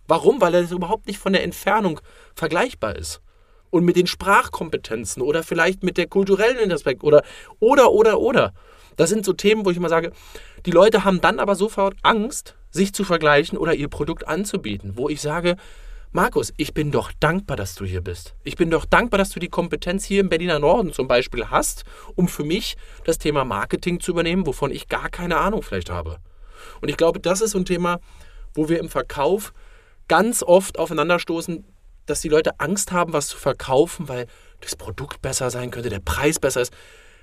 Warum? 0.09 0.41
Weil 0.41 0.55
er 0.55 0.71
überhaupt 0.71 1.07
nicht 1.07 1.19
von 1.19 1.35
der 1.35 1.45
Entfernung 1.45 2.01
vergleichbar 2.35 2.97
ist. 2.97 3.21
Und 3.69 3.85
mit 3.85 3.97
den 3.97 4.07
Sprachkompetenzen 4.07 5.23
oder 5.23 5.43
vielleicht 5.43 5.83
mit 5.83 5.99
der 5.99 6.07
kulturellen 6.07 6.73
Aspekt 6.73 7.05
oder, 7.05 7.23
oder, 7.61 7.93
oder, 7.93 8.19
oder. 8.19 8.55
Das 9.01 9.09
sind 9.09 9.25
so 9.25 9.33
Themen, 9.33 9.65
wo 9.65 9.71
ich 9.71 9.79
immer 9.79 9.89
sage, 9.89 10.13
die 10.67 10.73
Leute 10.73 11.05
haben 11.05 11.23
dann 11.23 11.39
aber 11.39 11.55
sofort 11.55 11.97
Angst, 12.03 12.57
sich 12.71 12.93
zu 12.93 13.03
vergleichen 13.03 13.57
oder 13.57 13.73
ihr 13.73 13.89
Produkt 13.89 14.29
anzubieten, 14.29 14.99
wo 14.99 15.09
ich 15.09 15.23
sage, 15.23 15.57
Markus, 16.13 16.53
ich 16.59 16.75
bin 16.75 16.91
doch 16.91 17.11
dankbar, 17.19 17.57
dass 17.57 17.75
du 17.75 17.87
hier 17.87 18.03
bist. 18.03 18.35
Ich 18.45 18.57
bin 18.57 18.69
doch 18.69 18.85
dankbar, 18.85 19.17
dass 19.17 19.31
du 19.31 19.41
die 19.41 19.49
Kompetenz 19.49 20.05
hier 20.05 20.21
im 20.21 20.29
Berliner 20.29 20.59
Norden 20.59 20.93
zum 20.93 21.09
Beispiel 21.09 21.47
hast, 21.47 21.85
um 22.15 22.29
für 22.29 22.45
mich 22.45 22.77
das 23.05 23.17
Thema 23.17 23.47
Marketing 23.47 24.01
zu 24.01 24.11
übernehmen, 24.11 24.45
wovon 24.45 24.71
ich 24.71 24.87
gar 24.91 25.09
keine 25.09 25.39
Ahnung 25.39 25.63
vielleicht 25.63 25.89
habe. 25.89 26.19
Und 26.83 26.91
ich 26.91 26.99
glaube, 26.99 27.21
das 27.21 27.41
ist 27.41 27.53
so 27.53 27.59
ein 27.59 27.65
Thema, 27.65 28.01
wo 28.53 28.69
wir 28.69 28.81
im 28.81 28.91
Verkauf 28.91 29.55
ganz 30.09 30.43
oft 30.43 30.79
aufeinanderstoßen, 30.79 31.65
dass 32.05 32.21
die 32.21 32.29
Leute 32.29 32.61
Angst 32.61 32.93
haben, 32.93 33.15
was 33.15 33.29
zu 33.29 33.39
verkaufen, 33.39 34.11
weil 34.11 34.27
das 34.61 34.77
Produkt 34.77 35.23
besser 35.23 35.49
sein 35.49 35.71
könnte, 35.71 35.89
der 35.89 36.01
Preis 36.01 36.39
besser 36.39 36.61
ist. 36.61 36.75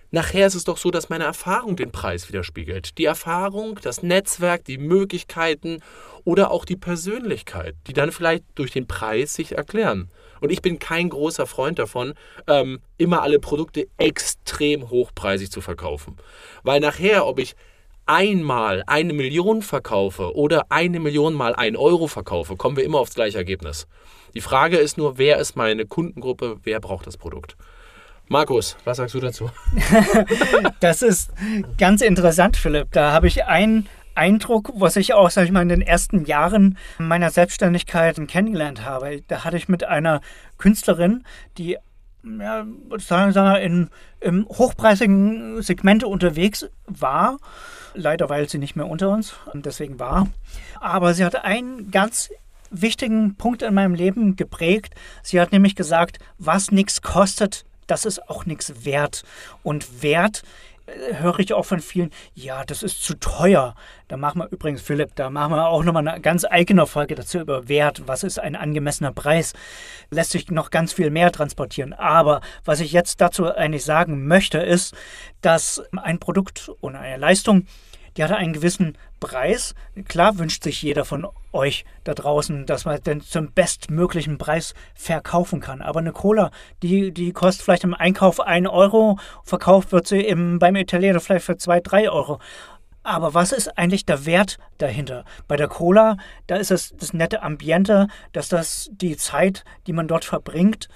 Nachher 0.09 0.47
ist 0.47 0.55
es 0.55 0.63
doch 0.63 0.77
so, 0.77 0.89
dass 0.89 1.09
meine 1.09 1.25
Erfahrung 1.25 1.75
den 1.75 1.91
Preis 1.91 2.29
widerspiegelt. 2.29 2.97
Die 2.97 3.05
Erfahrung, 3.05 3.77
das 3.81 4.03
Netzwerk, 4.03 4.63
die 4.63 4.77
Möglichkeiten 4.77 5.81
oder 6.23 6.51
auch 6.51 6.63
die 6.63 6.77
Persönlichkeit, 6.77 7.75
die 7.87 7.93
dann 7.93 8.13
vielleicht 8.13 8.45
durch 8.55 8.71
den 8.71 8.87
Preis 8.87 9.33
sich 9.33 9.57
erklären. 9.57 10.09
Und 10.39 10.51
ich 10.51 10.61
bin 10.61 10.79
kein 10.79 11.09
großer 11.09 11.45
Freund 11.45 11.79
davon, 11.79 12.13
ähm, 12.47 12.79
immer 12.97 13.21
alle 13.21 13.39
Produkte 13.39 13.87
extrem 13.97 14.89
hochpreisig 14.89 15.51
zu 15.51 15.59
verkaufen. 15.59 16.15
Weil 16.63 16.79
nachher, 16.79 17.25
ob 17.25 17.39
ich 17.39 17.55
einmal 18.05 18.83
eine 18.87 19.11
Million 19.11 19.61
verkaufe 19.61 20.35
oder 20.35 20.67
eine 20.69 21.01
Million 21.01 21.33
mal 21.33 21.53
ein 21.53 21.75
Euro 21.75 22.07
verkaufe, 22.07 22.55
kommen 22.55 22.77
wir 22.77 22.85
immer 22.85 22.99
aufs 22.99 23.15
gleiche 23.15 23.37
Ergebnis. 23.37 23.87
Die 24.33 24.41
Frage 24.41 24.77
ist 24.77 24.97
nur, 24.97 25.17
wer 25.17 25.37
ist 25.39 25.55
meine 25.55 25.85
Kundengruppe, 25.85 26.57
wer 26.63 26.79
braucht 26.79 27.07
das 27.07 27.17
Produkt? 27.17 27.57
Markus, 28.29 28.75
was 28.84 28.98
sagst 28.98 29.15
du 29.15 29.19
dazu? 29.22 29.50
das 30.81 31.01
ist 31.01 31.31
ganz 31.77 32.01
interessant, 32.01 32.57
Philipp. 32.57 32.91
Da 32.91 33.13
habe 33.13 33.27
ich 33.27 33.46
einen 33.46 33.88
Eindruck, 34.15 34.72
was 34.75 34.98
ich 34.98 35.13
auch, 35.13 35.29
sag 35.29 35.46
ich 35.46 35.51
mal, 35.51 35.62
in 35.62 35.69
den 35.69 35.81
ersten 35.81 36.25
Jahren 36.25 36.77
meiner 36.98 37.29
Selbstständigkeit 37.29 38.19
kennengelernt 38.27 38.84
habe. 38.84 39.22
Da 39.27 39.46
hatte 39.46 39.55
ich 39.55 39.69
mit 39.69 39.86
einer 39.86 40.22
Künstlerin, 40.57 41.24
die 41.57 41.77
ja, 42.24 42.65
sagen 42.98 43.34
wir, 43.34 43.62
in, 43.62 43.89
im 44.19 44.46
hochpreisigen 44.50 45.62
Segment 45.62 46.03
unterwegs 46.03 46.67
war. 46.86 47.38
Leider, 47.93 48.29
weil 48.29 48.50
sie 48.50 48.57
nicht 48.57 48.75
mehr 48.75 48.88
unter 48.88 49.10
uns 49.10 49.36
und 49.53 49.65
deswegen 49.65 50.00
war. 50.00 50.27
Aber 50.81 51.13
sie 51.13 51.24
hat 51.24 51.46
einen 51.46 51.91
ganz 51.91 52.29
wichtigen 52.69 53.36
Punkt 53.36 53.62
in 53.62 53.74
meinem 53.74 53.93
Leben 53.93 54.36
geprägt. 54.36 54.96
Sie 55.24 55.39
hat 55.39 55.53
nämlich 55.53 55.75
gesagt, 55.75 56.19
was 56.38 56.72
nichts 56.72 57.01
kostet, 57.01 57.63
das 57.88 58.06
ist 58.06 58.29
auch 58.29 58.46
nichts 58.46 58.86
wert. 58.86 59.24
Und 59.63 60.03
wert 60.03 60.44
äh, 60.86 61.15
höre 61.15 61.39
ich 61.39 61.53
auch 61.53 61.65
von 61.65 61.79
vielen, 61.79 62.12
ja, 62.34 62.63
das 62.63 62.84
ist 62.84 63.03
zu 63.03 63.15
teuer. 63.15 63.75
Da 64.08 64.17
machen 64.17 64.39
wir 64.39 64.50
übrigens, 64.51 64.82
Philipp, 64.82 65.15
da 65.15 65.29
machen 65.29 65.51
wir 65.51 65.67
auch 65.67 65.84
nochmal 65.84 66.08
eine 66.08 66.22
ganz 66.22 66.46
eigene 66.46 66.86
Folge 66.86 67.15
dazu 67.15 67.39
über 67.39 67.67
Wert. 67.67 68.03
Was 68.06 68.24
ist 68.24 68.39
ein 68.39 68.56
angemessener 68.56 69.12
Preis? 69.12 69.53
Lässt 70.12 70.32
sich 70.32 70.50
noch 70.50 70.70
ganz 70.70 70.94
viel 70.94 71.10
mehr 71.10 71.32
transportieren. 71.32 71.94
Aber 71.94 72.41
was 72.63 72.79
ich 72.79 72.91
jetzt 72.91 73.22
dazu 73.22 73.53
eigentlich 73.53 73.84
sagen 73.84 74.27
möchte, 74.27 74.60
ist, 74.60 74.96
dass 75.41 75.82
ein 75.96 76.20
Produkt 76.20 76.72
oder 76.82 77.00
eine 77.00 77.17
Leistung 77.17 77.65
die 78.17 78.24
hatte 78.24 78.36
einen 78.36 78.53
gewissen 78.53 78.97
Preis. 79.19 79.75
Klar 80.07 80.39
wünscht 80.39 80.63
sich 80.63 80.81
jeder 80.81 81.05
von 81.05 81.27
euch 81.53 81.86
da 82.03 82.13
draußen, 82.13 82.65
dass 82.65 82.86
man 82.86 83.01
den 83.01 83.21
zum 83.21 83.51
bestmöglichen 83.51 84.38
Preis 84.39 84.74
verkaufen 84.95 85.59
kann. 85.59 85.81
Aber 85.81 86.00
eine 86.00 86.12
Cola, 86.12 86.51
die, 86.81 87.12
die 87.12 87.31
kostet 87.31 87.63
vielleicht 87.63 87.83
im 87.83 87.93
Einkauf 87.93 88.39
1 88.39 88.67
Euro, 88.67 89.19
verkauft 89.43 89.91
wird 89.91 90.07
sie 90.07 90.21
im, 90.21 90.59
beim 90.59 90.75
Italiener 90.75 91.19
vielleicht 91.19 91.45
für 91.45 91.57
2, 91.57 91.79
3 91.81 92.09
Euro. 92.09 92.39
Aber 93.03 93.33
was 93.33 93.53
ist 93.53 93.77
eigentlich 93.77 94.05
der 94.05 94.25
Wert 94.25 94.57
dahinter? 94.79 95.24
Bei 95.47 95.55
der 95.55 95.69
Cola, 95.69 96.17
da 96.47 96.57
ist 96.57 96.71
es 96.71 96.93
das 96.97 97.13
nette 97.13 97.41
Ambiente, 97.41 98.07
dass 98.33 98.50
das 98.50 98.89
die 98.91 99.15
Zeit, 99.15 99.63
die 99.86 99.93
man 99.93 100.09
dort 100.09 100.25
verbringt. 100.25 100.89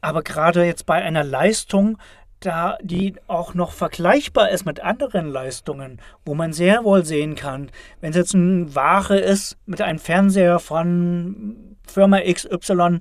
Aber 0.00 0.22
gerade 0.22 0.64
jetzt 0.64 0.86
bei 0.86 1.02
einer 1.02 1.24
Leistung, 1.24 1.98
da 2.40 2.78
die 2.82 3.14
auch 3.26 3.54
noch 3.54 3.72
vergleichbar 3.72 4.50
ist 4.50 4.64
mit 4.64 4.80
anderen 4.80 5.28
Leistungen, 5.28 6.00
wo 6.24 6.34
man 6.34 6.52
sehr 6.52 6.84
wohl 6.84 7.04
sehen 7.04 7.34
kann, 7.34 7.70
wenn 8.00 8.10
es 8.10 8.16
jetzt 8.16 8.34
eine 8.34 8.74
Ware 8.74 9.18
ist 9.18 9.56
mit 9.66 9.80
einem 9.80 9.98
Fernseher 9.98 10.58
von 10.58 11.76
Firma 11.86 12.20
XY 12.20 13.00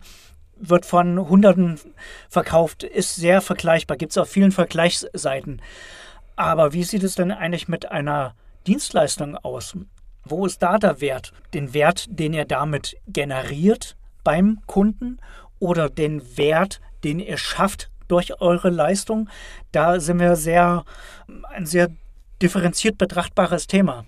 wird 0.59 0.85
von 0.85 1.29
Hunderten 1.29 1.79
verkauft, 2.29 2.83
ist 2.83 3.15
sehr 3.15 3.41
vergleichbar, 3.41 3.97
gibt 3.97 4.11
es 4.11 4.17
auf 4.17 4.29
vielen 4.29 4.51
Vergleichsseiten. 4.51 5.61
Aber 6.35 6.73
wie 6.73 6.83
sieht 6.83 7.03
es 7.03 7.15
denn 7.15 7.31
eigentlich 7.31 7.67
mit 7.67 7.91
einer 7.91 8.33
Dienstleistung 8.65 9.37
aus? 9.37 9.77
Wo 10.23 10.45
ist 10.45 10.61
da 10.61 10.77
der 10.77 10.99
Wert? 10.99 11.31
Den 11.53 11.73
Wert, 11.73 12.05
den 12.09 12.33
ihr 12.33 12.45
damit 12.45 12.97
generiert 13.07 13.95
beim 14.23 14.59
Kunden 14.65 15.19
oder 15.59 15.89
den 15.89 16.37
Wert, 16.37 16.81
den 17.03 17.19
ihr 17.19 17.37
schafft 17.37 17.89
durch 18.07 18.41
eure 18.41 18.69
Leistung? 18.69 19.29
Da 19.71 19.99
sind 19.99 20.19
wir 20.19 20.35
sehr, 20.35 20.85
ein 21.53 21.65
sehr 21.65 21.89
differenziert 22.41 22.97
betrachtbares 22.97 23.67
Thema. 23.67 24.05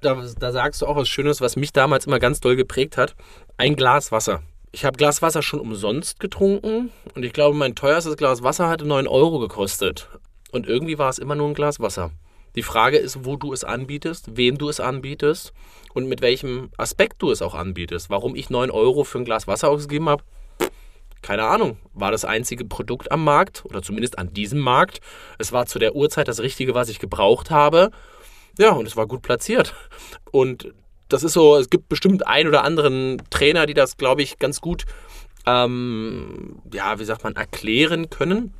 Da, 0.00 0.16
da 0.38 0.52
sagst 0.52 0.80
du 0.80 0.86
auch 0.86 0.96
was 0.96 1.08
Schönes, 1.08 1.40
was 1.40 1.56
mich 1.56 1.72
damals 1.72 2.06
immer 2.06 2.18
ganz 2.18 2.40
doll 2.40 2.56
geprägt 2.56 2.96
hat. 2.96 3.14
Ein 3.58 3.76
Glas 3.76 4.10
Wasser. 4.12 4.42
Ich 4.72 4.84
habe 4.84 4.96
Glas 4.96 5.20
Wasser 5.20 5.42
schon 5.42 5.60
umsonst 5.60 6.20
getrunken 6.20 6.90
und 7.14 7.24
ich 7.24 7.32
glaube, 7.32 7.56
mein 7.56 7.74
teuerstes 7.74 8.16
Glas 8.16 8.42
Wasser 8.42 8.68
hatte 8.68 8.86
9 8.86 9.06
Euro 9.06 9.40
gekostet. 9.40 10.08
Und 10.52 10.66
irgendwie 10.66 10.98
war 10.98 11.10
es 11.10 11.18
immer 11.18 11.34
nur 11.34 11.48
ein 11.48 11.54
Glas 11.54 11.80
Wasser. 11.80 12.12
Die 12.56 12.62
Frage 12.62 12.96
ist, 12.96 13.24
wo 13.24 13.36
du 13.36 13.52
es 13.52 13.62
anbietest, 13.62 14.36
wem 14.36 14.58
du 14.58 14.68
es 14.68 14.80
anbietest 14.80 15.52
und 15.94 16.08
mit 16.08 16.20
welchem 16.20 16.70
Aspekt 16.76 17.22
du 17.22 17.30
es 17.30 17.42
auch 17.42 17.54
anbietest. 17.54 18.10
Warum 18.10 18.34
ich 18.34 18.50
9 18.50 18.70
Euro 18.70 19.04
für 19.04 19.18
ein 19.18 19.24
Glas 19.24 19.46
Wasser 19.46 19.68
ausgegeben 19.68 20.08
habe, 20.08 20.24
keine 21.22 21.44
Ahnung. 21.44 21.78
War 21.92 22.10
das 22.10 22.24
einzige 22.24 22.64
Produkt 22.64 23.12
am 23.12 23.24
Markt 23.24 23.64
oder 23.64 23.82
zumindest 23.82 24.18
an 24.18 24.32
diesem 24.32 24.60
Markt. 24.60 25.00
Es 25.38 25.52
war 25.52 25.66
zu 25.66 25.78
der 25.78 25.94
Uhrzeit 25.94 26.28
das 26.28 26.40
Richtige, 26.40 26.74
was 26.74 26.88
ich 26.88 26.98
gebraucht 26.98 27.50
habe. 27.50 27.90
Ja, 28.58 28.70
und 28.70 28.86
es 28.86 28.96
war 28.96 29.06
gut 29.06 29.22
platziert. 29.22 29.74
Und 30.30 30.72
das 31.08 31.22
ist 31.22 31.32
so, 31.32 31.56
es 31.56 31.70
gibt 31.70 31.88
bestimmt 31.88 32.26
einen 32.26 32.48
oder 32.48 32.64
anderen 32.64 33.22
Trainer, 33.30 33.66
die 33.66 33.74
das, 33.74 33.96
glaube 33.96 34.22
ich, 34.22 34.38
ganz 34.38 34.60
gut, 34.60 34.84
ähm, 35.46 36.60
ja, 36.72 36.98
wie 36.98 37.04
sagt 37.04 37.24
man, 37.24 37.36
erklären 37.36 38.10
können. 38.10 38.54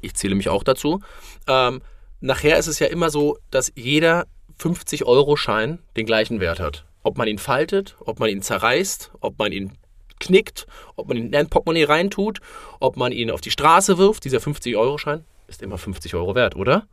Ich 0.00 0.14
zähle 0.14 0.34
mich 0.34 0.48
auch 0.48 0.64
dazu. 0.64 1.00
Ähm, 1.46 1.82
nachher 2.20 2.58
ist 2.58 2.66
es 2.66 2.78
ja 2.78 2.88
immer 2.88 3.10
so, 3.10 3.38
dass 3.50 3.72
jeder 3.74 4.26
50-Euro-Schein 4.58 5.78
den 5.96 6.06
gleichen 6.06 6.40
Wert 6.40 6.60
hat. 6.60 6.84
Ob 7.02 7.18
man 7.18 7.28
ihn 7.28 7.38
faltet, 7.38 7.96
ob 8.00 8.18
man 8.18 8.28
ihn 8.28 8.42
zerreißt, 8.42 9.12
ob 9.20 9.38
man 9.38 9.52
ihn 9.52 9.72
knickt, 10.20 10.66
ob 10.96 11.08
man 11.08 11.16
ihn 11.16 11.26
in 11.26 11.34
ein 11.34 11.48
Portemonnaie 11.48 11.84
reintut, 11.84 12.40
ob 12.80 12.96
man 12.96 13.12
ihn 13.12 13.30
auf 13.30 13.40
die 13.40 13.50
Straße 13.50 13.98
wirft. 13.98 14.24
Dieser 14.24 14.38
50-Euro-Schein 14.38 15.24
ist 15.48 15.62
immer 15.62 15.78
50 15.78 16.14
Euro 16.14 16.34
wert, 16.34 16.56
oder? 16.56 16.86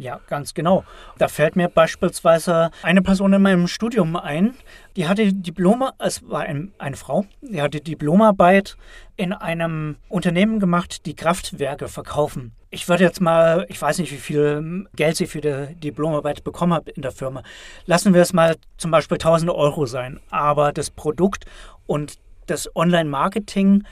Ja, 0.00 0.20
ganz 0.28 0.54
genau. 0.54 0.84
Da 1.18 1.26
fällt 1.26 1.56
mir 1.56 1.68
beispielsweise 1.68 2.70
eine 2.82 3.02
Person 3.02 3.32
in 3.32 3.42
meinem 3.42 3.66
Studium 3.66 4.14
ein, 4.14 4.54
die 4.94 5.08
hatte 5.08 5.32
Diplom, 5.32 5.90
es 5.98 6.28
war 6.28 6.42
ein, 6.42 6.72
eine 6.78 6.96
Frau, 6.96 7.26
die 7.40 7.60
hatte 7.60 7.80
Diplomarbeit 7.80 8.76
in 9.16 9.32
einem 9.32 9.96
Unternehmen 10.08 10.60
gemacht, 10.60 11.04
die 11.04 11.16
Kraftwerke 11.16 11.88
verkaufen. 11.88 12.52
Ich 12.70 12.88
würde 12.88 13.02
jetzt 13.02 13.20
mal, 13.20 13.66
ich 13.68 13.82
weiß 13.82 13.98
nicht, 13.98 14.12
wie 14.12 14.18
viel 14.18 14.86
Geld 14.94 15.16
sie 15.16 15.26
für 15.26 15.40
die 15.40 15.74
Diplomarbeit 15.74 16.44
bekommen 16.44 16.74
hat 16.74 16.88
in 16.90 17.02
der 17.02 17.10
Firma. 17.10 17.42
Lassen 17.86 18.14
wir 18.14 18.22
es 18.22 18.32
mal 18.32 18.54
zum 18.76 18.92
Beispiel 18.92 19.16
1000 19.16 19.50
Euro 19.50 19.86
sein. 19.86 20.20
Aber 20.30 20.72
das 20.72 20.90
Produkt 20.90 21.44
und 21.86 22.18
das 22.50 22.74
Online-Marketing 22.74 23.84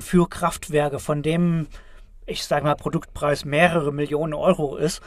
für 0.00 0.28
Kraftwerke, 0.28 0.98
von 0.98 1.22
dem 1.22 1.68
ich 2.26 2.44
sage 2.44 2.64
mal, 2.64 2.74
Produktpreis 2.74 3.44
mehrere 3.44 3.92
Millionen 3.92 4.34
Euro 4.34 4.76
ist, 4.76 5.00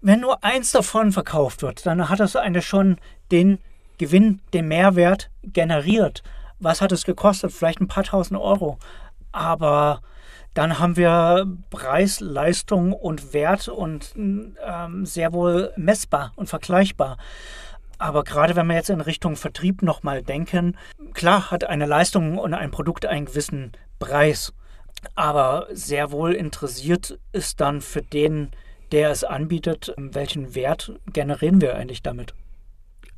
wenn 0.00 0.20
nur 0.20 0.42
eins 0.42 0.72
davon 0.72 1.12
verkauft 1.12 1.62
wird, 1.62 1.84
dann 1.84 2.08
hat 2.08 2.20
es 2.20 2.34
eine 2.34 2.62
schon 2.62 2.96
den 3.30 3.58
Gewinn, 3.98 4.40
den 4.54 4.66
Mehrwert 4.66 5.30
generiert. 5.42 6.22
Was 6.58 6.80
hat 6.80 6.92
es 6.92 7.04
gekostet? 7.04 7.52
Vielleicht 7.52 7.80
ein 7.80 7.88
paar 7.88 8.04
tausend 8.04 8.40
Euro. 8.40 8.78
Aber 9.30 10.00
dann 10.54 10.78
haben 10.78 10.96
wir 10.96 11.46
Preis, 11.68 12.20
Leistung 12.20 12.94
und 12.94 13.34
Wert 13.34 13.68
und 13.68 14.14
ähm, 14.16 15.04
sehr 15.04 15.34
wohl 15.34 15.72
messbar 15.76 16.32
und 16.36 16.48
vergleichbar. 16.48 17.18
Aber 18.00 18.24
gerade 18.24 18.56
wenn 18.56 18.66
wir 18.66 18.76
jetzt 18.76 18.88
in 18.88 19.02
Richtung 19.02 19.36
Vertrieb 19.36 19.82
nochmal 19.82 20.22
denken, 20.22 20.78
klar 21.12 21.50
hat 21.50 21.64
eine 21.64 21.84
Leistung 21.84 22.38
und 22.38 22.54
ein 22.54 22.70
Produkt 22.70 23.04
einen 23.04 23.26
gewissen 23.26 23.72
Preis. 23.98 24.54
Aber 25.16 25.68
sehr 25.70 26.10
wohl 26.10 26.32
interessiert 26.32 27.18
ist 27.32 27.60
dann 27.60 27.82
für 27.82 28.00
den, 28.00 28.52
der 28.90 29.10
es 29.10 29.22
anbietet, 29.22 29.92
welchen 29.98 30.54
Wert 30.54 30.98
generieren 31.12 31.60
wir 31.60 31.76
eigentlich 31.76 32.02
damit? 32.02 32.32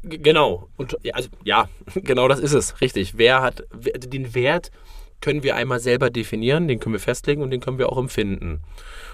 Genau. 0.03 0.69
Und 0.77 0.99
also, 1.15 1.29
ja, 1.45 1.69
genau 1.95 2.27
das 2.27 2.41
ist 2.41 2.53
es. 2.53 2.81
Richtig. 2.81 3.17
Wer 3.17 3.41
hat 3.41 3.63
den 3.73 4.35
Wert 4.35 4.73
können 5.21 5.45
wir 5.45 5.55
einmal 5.55 5.79
selber 5.79 6.11
definieren, 6.11 6.67
den 6.67 6.81
können 6.81 6.95
wir 6.95 7.01
festlegen 7.01 7.43
und 7.43 7.51
den 7.51 7.61
können 7.61 7.79
wir 7.79 7.89
auch 7.89 7.99
empfinden. 7.99 8.63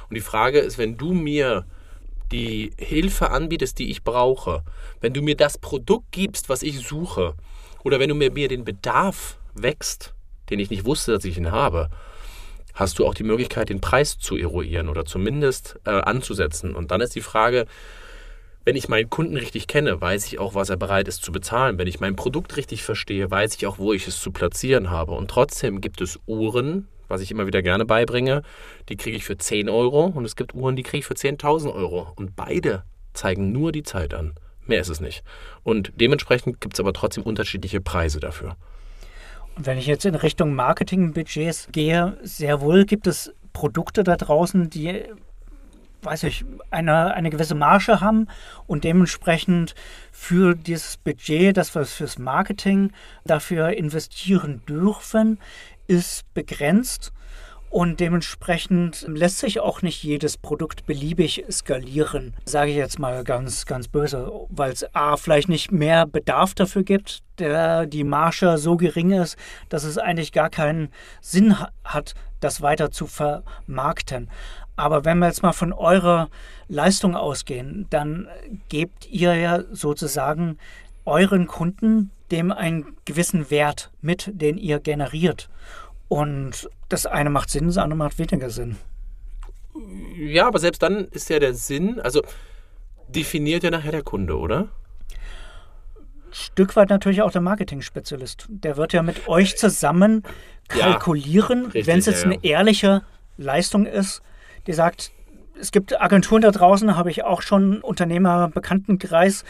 Und 0.09 0.15
die 0.15 0.23
Frage 0.23 0.61
ist, 0.61 0.79
wenn 0.79 0.97
du 0.97 1.13
mir 1.13 1.67
die 2.33 2.73
Hilfe 2.79 3.31
anbietest, 3.31 3.79
die 3.79 3.91
ich 3.91 4.05
brauche, 4.05 4.63
wenn 5.01 5.15
du 5.15 5.23
mir 5.23 5.37
das 5.37 5.59
Produkt 5.59 6.13
gibst, 6.13 6.49
was 6.49 6.63
ich 6.63 6.87
suche, 6.87 7.35
oder 7.85 7.99
wenn 8.01 8.09
du 8.09 8.15
mir, 8.15 8.33
mir 8.33 8.49
den 8.49 8.65
Bedarf 8.65 9.39
wächst, 9.55 10.15
den 10.51 10.59
ich 10.59 10.71
nicht 10.71 10.85
wusste, 10.85 11.13
dass 11.13 11.25
ich 11.25 11.39
ihn 11.39 11.53
habe, 11.53 11.91
hast 12.75 12.99
du 12.99 13.07
auch 13.07 13.15
die 13.15 13.25
Möglichkeit, 13.25 13.71
den 13.71 13.81
Preis 13.81 14.19
zu 14.19 14.37
eruieren 14.37 14.89
oder 14.89 15.05
zumindest 15.05 15.79
äh, 15.85 15.91
anzusetzen. 15.91 16.75
Und 16.75 16.91
dann 16.91 17.01
ist 17.01 17.15
die 17.15 17.21
Frage, 17.21 17.67
wenn 18.65 18.77
ich 18.77 18.89
meinen 18.89 19.11
Kunden 19.11 19.37
richtig 19.37 19.67
kenne, 19.67 20.01
weiß 20.01 20.27
ich 20.27 20.39
auch, 20.39 20.55
was 20.55 20.69
er 20.69 20.77
bereit 20.77 21.09
ist 21.09 21.23
zu 21.23 21.33
bezahlen. 21.33 21.79
Wenn 21.79 21.89
ich 21.89 22.01
mein 22.01 22.17
Produkt 22.17 22.57
richtig 22.57 22.83
verstehe, 22.83 23.31
weiß 23.31 23.57
ich 23.57 23.67
auch, 23.67 23.79
wo 23.79 23.93
ich 23.93 24.07
es 24.07 24.21
zu 24.21 24.31
platzieren 24.31 24.91
habe. 24.91 25.13
Und 25.13 25.31
trotzdem 25.31 25.81
gibt 25.81 26.01
es 26.01 26.21
Uhren, 26.27 26.87
was 27.09 27.21
ich 27.21 27.31
immer 27.31 27.47
wieder 27.47 27.63
gerne 27.63 27.85
beibringe, 27.85 28.43
die 28.89 28.97
kriege 28.97 29.17
ich 29.17 29.25
für 29.25 29.37
10 29.37 29.69
Euro 29.69 30.05
und 30.05 30.25
es 30.25 30.37
gibt 30.37 30.55
Uhren, 30.55 30.77
die 30.77 30.83
kriege 30.83 30.99
ich 30.99 31.07
für 31.07 31.15
10.000 31.15 31.75
Euro. 31.75 32.13
Und 32.17 32.37
beide 32.37 32.85
zeigen 33.15 33.53
nur 33.53 33.73
die 33.73 33.83
Zeit 33.83 34.15
an. 34.15 34.35
Mehr 34.67 34.81
ist 34.81 34.91
es 34.91 35.01
nicht. 35.01 35.25
Und 35.63 35.93
dementsprechend 35.97 36.61
gibt 36.61 36.75
es 36.75 36.81
aber 36.81 36.93
trotzdem 36.93 37.25
unterschiedliche 37.25 37.81
Preise 37.81 38.21
dafür. 38.21 38.57
Und 39.57 39.67
wenn 39.67 39.79
ich 39.79 39.87
jetzt 39.87 40.05
in 40.05 40.15
Richtung 40.15 40.55
Marketingbudgets 40.55 41.69
gehe, 41.73 42.19
sehr 42.23 42.61
wohl 42.61 42.85
gibt 42.85 43.07
es 43.07 43.33
Produkte 43.53 44.05
da 44.05 44.17
draußen, 44.17 44.71
die 44.71 45.03
weiß 46.03 46.25
ich, 46.25 46.45
eine, 46.71 47.15
eine 47.15 47.31
gewisse 47.31 47.55
Marge 47.55 48.01
haben 48.01 48.29
und 48.67 48.85
dementsprechend 48.85 49.75
für 50.13 50.55
dieses 50.55 50.97
Budget, 50.97 51.57
das 51.57 51.75
wir 51.75 51.85
fürs 51.85 52.19
Marketing 52.19 52.93
dafür 53.25 53.71
investieren 53.71 54.63
dürfen, 54.69 55.39
ist 55.89 56.23
begrenzt. 56.35 57.13
Und 57.71 58.01
dementsprechend 58.01 59.05
lässt 59.09 59.41
sich 59.41 59.61
auch 59.61 59.83
nicht 59.83 60.03
jedes 60.03 60.39
Produkt 60.39 60.87
beliebig 60.87 61.45
skalieren, 61.51 62.33
sage 62.47 62.71
ich 62.71 62.79
jetzt 62.79 62.99
mal 62.99 63.25
ganz, 63.25 63.67
ganz 63.67 63.89
böse, 63.89 64.33
weil 64.49 64.73
es 64.73 64.95
A, 64.95 65.19
vielleicht 65.19 65.51
nicht 65.51 65.71
mehr 65.71 66.07
Bedarf 66.07 66.55
dafür 66.55 66.83
gibt, 66.83 67.23
der 67.39 67.85
die 67.85 68.05
Marge 68.05 68.57
so 68.57 68.79
gering 68.79 69.11
ist, 69.11 69.37
dass 69.69 69.85
es 69.85 69.99
eigentlich 69.99 70.33
gar 70.33 70.49
keinen 70.49 70.89
Sinn 71.21 71.57
hat, 71.85 72.15
das 72.41 72.63
weiter 72.63 72.91
zu 72.91 73.07
vermarkten. 73.07 74.31
Aber 74.77 75.05
wenn 75.05 75.19
wir 75.19 75.27
jetzt 75.27 75.43
mal 75.43 75.53
von 75.53 75.75
eurer 75.75 76.31
Leistung 76.69 77.17
ausgehen, 77.17 77.87
dann 77.91 78.29
gebt 78.71 79.07
ihr 79.11 79.35
ja 79.35 79.63
sozusagen 79.73 80.57
euren 81.05 81.47
Kunden 81.47 82.13
dem 82.31 82.53
einen 82.53 82.97
gewissen 83.05 83.51
Wert 83.51 83.91
mit, 84.01 84.31
den 84.33 84.59
ihr 84.59 84.81
generiert. 84.81 85.49
Und 86.09 86.69
das 86.89 87.07
eine 87.07 87.31
macht 87.31 87.51
Sinn, 87.51 87.67
das 87.67 87.79
andere 87.79 87.99
macht 87.99 88.19
weniger 88.19 88.51
Sinn. 88.51 88.77
Ja, 90.17 90.47
aber 90.47 90.59
selbst 90.59 90.83
dann 90.83 91.07
ist 91.09 91.31
ja 91.31 91.39
der 91.39 91.55
Sinn, 91.55 92.01
also 92.01 92.23
definiert 93.09 93.63
ja 93.63 93.71
nachher 93.71 93.93
der 93.93 94.03
Kunde, 94.03 94.37
oder? 94.37 94.69
Stück 96.31 96.77
weit 96.77 96.91
natürlich 96.91 97.23
auch 97.23 97.31
der 97.31 97.41
Marketing-Spezialist. 97.41 98.47
Der 98.49 98.77
wird 98.77 98.93
ja 98.93 99.03
mit 99.03 99.29
euch 99.29 99.57
zusammen 99.57 100.23
kalkulieren, 100.69 101.71
ja, 101.73 101.87
wenn 101.87 101.99
es 101.99 102.07
jetzt 102.07 102.25
ja, 102.25 102.31
ja. 102.31 102.37
eine 102.37 102.45
ehrliche 102.45 103.03
Leistung 103.39 103.87
ist, 103.87 104.23
die 104.67 104.73
sagt, 104.73 105.13
es 105.61 105.73
gibt 105.73 106.01
Agenturen 106.01 106.43
da 106.43 106.51
draußen, 106.51 106.97
habe 106.97 107.11
ich 107.11 107.25
auch 107.25 107.43
schon 107.43 107.81
Unternehmer 107.81 108.49
Bekanntenkreis, 108.49 109.45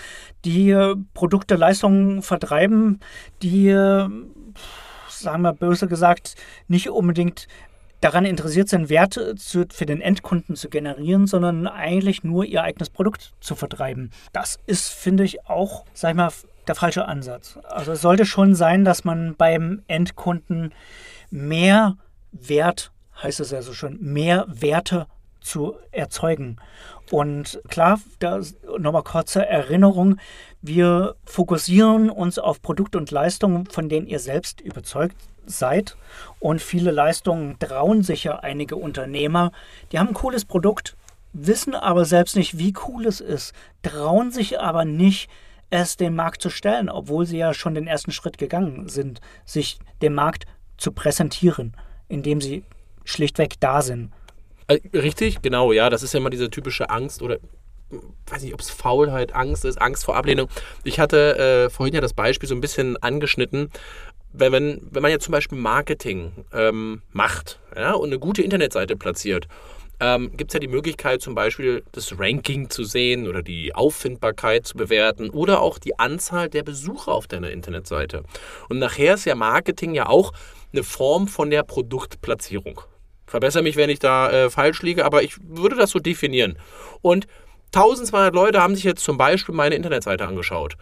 die 0.45 0.77
Produkte, 1.15 1.57
Leistungen 1.57 2.23
vertreiben, 2.23 3.01
die 3.43 3.71
sagen 5.09 5.43
wir 5.43 5.53
böse 5.53 5.89
gesagt, 5.89 6.37
nicht 6.69 6.91
unbedingt 6.91 7.49
daran 8.01 8.25
interessiert 8.25 8.69
sind, 8.69 8.89
Werte 8.89 9.35
zu, 9.35 9.67
für 9.73 9.87
den 9.87 10.01
Endkunden 10.01 10.55
zu 10.57 10.69
generieren, 10.69 11.27
sondern 11.27 11.67
eigentlich 11.67 12.23
nur 12.23 12.45
ihr 12.45 12.63
eigenes 12.63 12.91
Produkt 12.91 13.33
zu 13.41 13.57
vertreiben. 13.57 14.11
Das 14.33 14.59
ist, 14.67 14.89
finde 14.89 15.25
ich, 15.25 15.47
auch, 15.47 15.85
sag 15.95 16.11
ich 16.11 16.17
mal, 16.17 16.31
der 16.67 16.75
falsche 16.75 17.07
Ansatz. 17.07 17.59
Also 17.65 17.93
es 17.93 18.01
sollte 18.01 18.27
schon 18.27 18.55
sein, 18.55 18.85
dass 18.85 19.05
man 19.05 19.35
beim 19.37 19.83
Endkunden 19.89 20.73
mehr 21.31 21.97
Wert, 22.31 22.93
heißt 23.23 23.41
es 23.41 23.51
ja 23.51 23.63
so 23.63 23.73
schön, 23.73 23.99
mehr 24.01 24.47
Werte 24.49 25.07
zu 25.49 25.77
erzeugen. 25.91 26.57
Und 27.11 27.61
klar, 27.69 28.01
da 28.19 28.41
nochmal 28.79 29.03
kurze 29.03 29.47
Erinnerung, 29.47 30.19
wir 30.61 31.17
fokussieren 31.25 32.11
uns 32.11 32.39
auf 32.39 32.61
Produkte 32.61 32.99
und 32.99 33.11
Leistungen, 33.11 33.67
von 33.67 33.89
denen 33.89 34.07
ihr 34.07 34.19
selbst 34.19 34.61
überzeugt 34.61 35.17
seid. 35.47 35.97
Und 36.39 36.61
viele 36.61 36.91
Leistungen 36.91 37.59
trauen 37.59 38.03
sich 38.03 38.25
ja 38.25 38.41
einige 38.41 38.77
Unternehmer. 38.77 39.53
Die 39.91 39.99
haben 39.99 40.09
ein 40.09 40.15
cooles 40.15 40.45
Produkt, 40.45 40.97
wissen 41.33 41.75
aber 41.75 42.05
selbst 42.05 42.37
nicht, 42.37 42.59
wie 42.59 42.75
cool 42.87 43.07
es 43.07 43.21
ist, 43.21 43.55
trauen 43.83 44.31
sich 44.31 44.61
aber 44.61 44.85
nicht, 44.85 45.31
es 45.71 45.97
dem 45.97 46.15
Markt 46.15 46.41
zu 46.41 46.51
stellen, 46.51 46.89
obwohl 46.89 47.27
sie 47.27 47.39
ja 47.39 47.53
schon 47.53 47.75
den 47.75 47.87
ersten 47.87 48.11
Schritt 48.11 48.39
gegangen 48.39 48.89
sind, 48.89 49.21
sich 49.45 49.79
dem 50.01 50.15
Markt 50.15 50.47
zu 50.79 50.93
präsentieren, 50.93 51.77
indem 52.09 52.41
sie 52.41 52.65
schlichtweg 53.05 53.61
da 53.61 53.83
sind. 53.83 54.13
Äh, 54.69 54.81
richtig, 54.97 55.43
genau, 55.43 55.73
ja. 55.73 55.91
Das 55.91 56.03
ist 56.03 56.15
ja 56.15 56.21
immer 56.21 56.31
diese 56.31 56.51
typische 56.51 56.91
Angst 56.91 57.23
oder 57.23 57.39
weiß 58.27 58.43
nicht, 58.43 58.55
ob 58.55 58.61
es 58.61 58.71
Faulheit, 58.71 59.35
Angst 59.35 59.65
ist, 59.65 59.81
Angst 59.81 60.05
vor 60.05 60.17
Ablehnung. 60.17 60.49
Ich 60.85 61.01
hatte 61.01 61.39
äh, 61.39 61.71
vorhin 61.71 61.95
ja 61.95 62.01
das 62.01 62.13
Beispiel 62.13 62.49
so 62.49 62.55
ein 62.55 62.61
bisschen 62.61 62.97
angeschnitten. 62.99 63.71
Wenn, 64.33 64.53
wenn, 64.53 64.89
wenn 64.91 65.03
man 65.03 65.11
ja 65.11 65.19
zum 65.19 65.33
Beispiel 65.33 65.59
Marketing 65.59 66.33
ähm, 66.53 67.03
macht 67.13 67.61
ja, 67.75 67.93
und 67.93 68.09
eine 68.09 68.19
gute 68.19 68.43
Internetseite 68.43 68.95
platziert, 68.95 69.49
ähm, 70.01 70.37
gibt 70.37 70.51
es 70.51 70.55
ja 70.55 70.61
die 70.61 70.69
Möglichkeit, 70.69 71.23
zum 71.23 71.35
Beispiel 71.35 71.83
das 71.93 72.19
Ranking 72.19 72.71
zu 72.71 72.85
sehen 72.85 73.27
oder 73.27 73.43
die 73.43 73.75
Auffindbarkeit 73.75 74.67
zu 74.67 74.77
bewerten 74.77 75.31
oder 75.31 75.61
auch 75.61 75.79
die 75.79 75.99
Anzahl 75.99 76.49
der 76.49 76.63
Besucher 76.63 77.13
auf 77.13 77.27
deiner 77.27 77.51
Internetseite. 77.51 78.23
Und 78.69 78.79
nachher 78.79 79.15
ist 79.15 79.25
ja 79.25 79.35
Marketing 79.35 79.95
ja 79.95 80.07
auch 80.07 80.33
eine 80.73 80.85
Form 80.85 81.27
von 81.27 81.51
der 81.51 81.63
Produktplatzierung. 81.63 82.83
Verbessere 83.29 83.63
mich, 83.63 83.77
wenn 83.77 83.91
ich 83.91 83.99
da 83.99 84.31
äh, 84.31 84.51
falsch 84.51 84.83
liege, 84.83 85.05
aber 85.05 85.23
ich 85.23 85.37
würde 85.43 85.77
das 85.77 85.91
so 85.91 86.01
definieren. 86.01 86.59
Und 87.03 87.27
1200 87.75 88.35
Leute 88.35 88.63
haben 88.63 88.75
sich 88.75 88.85
jetzt 88.85 89.05
zum 89.05 89.19
Beispiel 89.19 89.55
meine 89.55 89.75
Internetseite 89.75 90.27
angeschaut. 90.27 90.77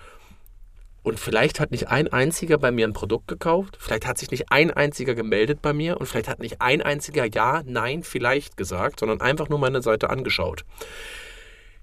Und 1.03 1.21
vielleicht 1.21 1.61
hat 1.61 1.71
nicht 1.71 1.89
ein 1.89 2.13
einziger 2.13 2.59
bei 2.59 2.73
mir 2.73 2.87
ein 2.87 2.93
Produkt 2.93 3.29
gekauft, 3.29 3.77
vielleicht 3.79 4.07
hat 4.07 4.19
sich 4.19 4.31
nicht 4.33 4.51
ein 4.51 4.73
einziger 4.73 5.15
gemeldet 5.15 5.63
bei 5.63 5.73
mir 5.73 5.99
und 5.99 6.07
vielleicht 6.07 6.29
hat 6.29 6.41
nicht 6.41 6.61
ein 6.61 6.83
einziger 6.83 7.27
Ja, 7.27 7.63
Nein, 7.65 8.03
vielleicht 8.03 8.57
gesagt, 8.57 8.99
sondern 9.01 9.21
einfach 9.21 9.49
nur 9.49 9.61
meine 9.61 9.83
Seite 9.83 10.11
angeschaut. 10.11 10.65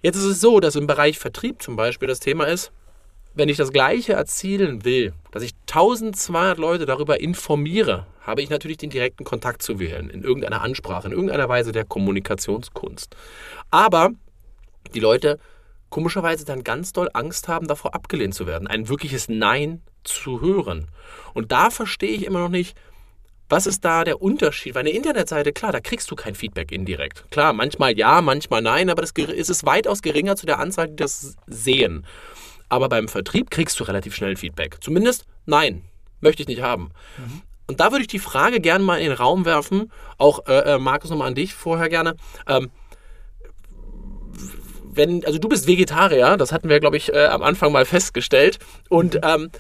Jetzt 0.02 0.18
ist 0.18 0.26
es 0.26 0.42
so, 0.42 0.60
dass 0.60 0.76
im 0.76 0.88
Bereich 0.88 1.20
Vertrieb 1.20 1.62
zum 1.62 1.78
Beispiel 1.78 2.10
das 2.10 2.20
Thema 2.20 2.46
ist, 2.46 2.74
wenn 3.36 3.50
ich 3.50 3.58
das 3.58 3.72
Gleiche 3.72 4.14
erzielen 4.14 4.86
will, 4.86 5.14
dass 5.32 5.44
ich 5.44 5.54
1200 5.62 6.58
Leute 6.58 6.86
darüber 6.86 7.20
informiere, 7.20 8.06
habe 8.22 8.42
ich 8.42 8.50
natürlich 8.50 8.78
den 8.78 8.90
direkten 8.90 9.24
Kontakt 9.24 9.62
zu 9.62 9.80
wählen, 9.80 10.10
in 10.10 10.24
irgendeiner 10.24 10.62
Ansprache, 10.62 11.08
in 11.08 11.14
irgendeiner 11.14 11.50
Weise 11.50 11.72
der 11.72 11.86
Kommunikationskunst. 11.86 13.16
Aber 13.72 14.12
die 14.94 15.00
Leute 15.00 15.40
komischerweise 15.90 16.46
dann 16.46 16.64
ganz 16.64 16.92
doll 16.92 17.10
Angst 17.14 17.48
haben, 17.48 17.68
davor 17.68 17.94
abgelehnt 17.94 18.34
zu 18.34 18.48
werden, 18.48 18.68
ein 18.68 18.90
wirkliches 18.90 19.30
Nein 19.30 19.82
zu 20.04 20.42
hören. 20.42 20.88
Und 21.34 21.52
da 21.52 21.70
verstehe 21.70 22.16
ich 22.16 22.26
immer 22.26 22.40
noch 22.40 22.50
nicht, 22.50 22.76
was 23.50 23.68
ist 23.68 23.86
da 23.86 24.04
der 24.04 24.22
Unterschied? 24.22 24.74
Weil 24.74 24.82
eine 24.82 24.90
Internetseite, 24.90 25.54
klar, 25.54 25.72
da 25.72 25.80
kriegst 25.80 26.10
du 26.10 26.16
kein 26.16 26.34
Feedback 26.34 26.72
indirekt. 26.72 27.30
Klar, 27.30 27.54
manchmal 27.54 27.96
ja, 27.98 28.22
manchmal 28.22 28.64
nein, 28.64 28.90
aber 28.90 29.02
das 29.02 29.12
ist 29.12 29.50
es 29.50 29.66
weitaus 29.66 30.02
geringer 30.02 30.36
zu 30.36 30.48
der 30.48 30.60
Anzahl, 30.60 30.88
die 30.88 30.96
das 30.96 31.36
sehen. 31.46 32.06
Aber 32.74 32.90
beim 32.90 33.08
Vertrieb 33.08 33.52
kriegst 33.52 33.80
du 33.80 33.84
relativ 33.84 34.16
schnell 34.16 34.36
Feedback. 34.36 34.78
Zumindest 34.82 35.28
nein, 35.46 35.84
möchte 36.22 36.42
ich 36.42 36.48
nicht 36.48 36.64
haben. 36.64 36.90
Mhm. 37.20 37.44
Und 37.68 37.80
da 37.80 37.92
würde 37.92 38.02
ich 38.02 38.08
die 38.08 38.18
Frage 38.18 38.60
gerne 38.60 38.84
mal 38.84 38.98
in 38.98 39.10
den 39.10 39.14
Raum 39.14 39.46
werfen, 39.46 39.92
auch 40.18 40.48
äh, 40.48 40.74
äh 40.74 40.80
Markus 40.80 41.12
nochmal 41.12 41.28
an 41.28 41.36
dich 41.36 41.54
vorher 41.54 41.88
gerne. 41.88 42.16
Ähm, 42.48 42.72
wenn, 44.96 45.24
also 45.24 45.38
du 45.38 45.48
bist 45.50 45.68
Vegetarier, 45.68 46.36
das 46.36 46.52
hatten 46.52 46.68
wir, 46.68 46.80
glaube 46.80 46.98
ich, 46.98 47.14
äh, 47.14 47.28
am 47.28 47.44
Anfang 47.44 47.72
mal 47.72 47.86
festgestellt. 47.86 48.58
Und 48.90 49.14
mhm. 49.14 49.22
ähm, 49.22 49.52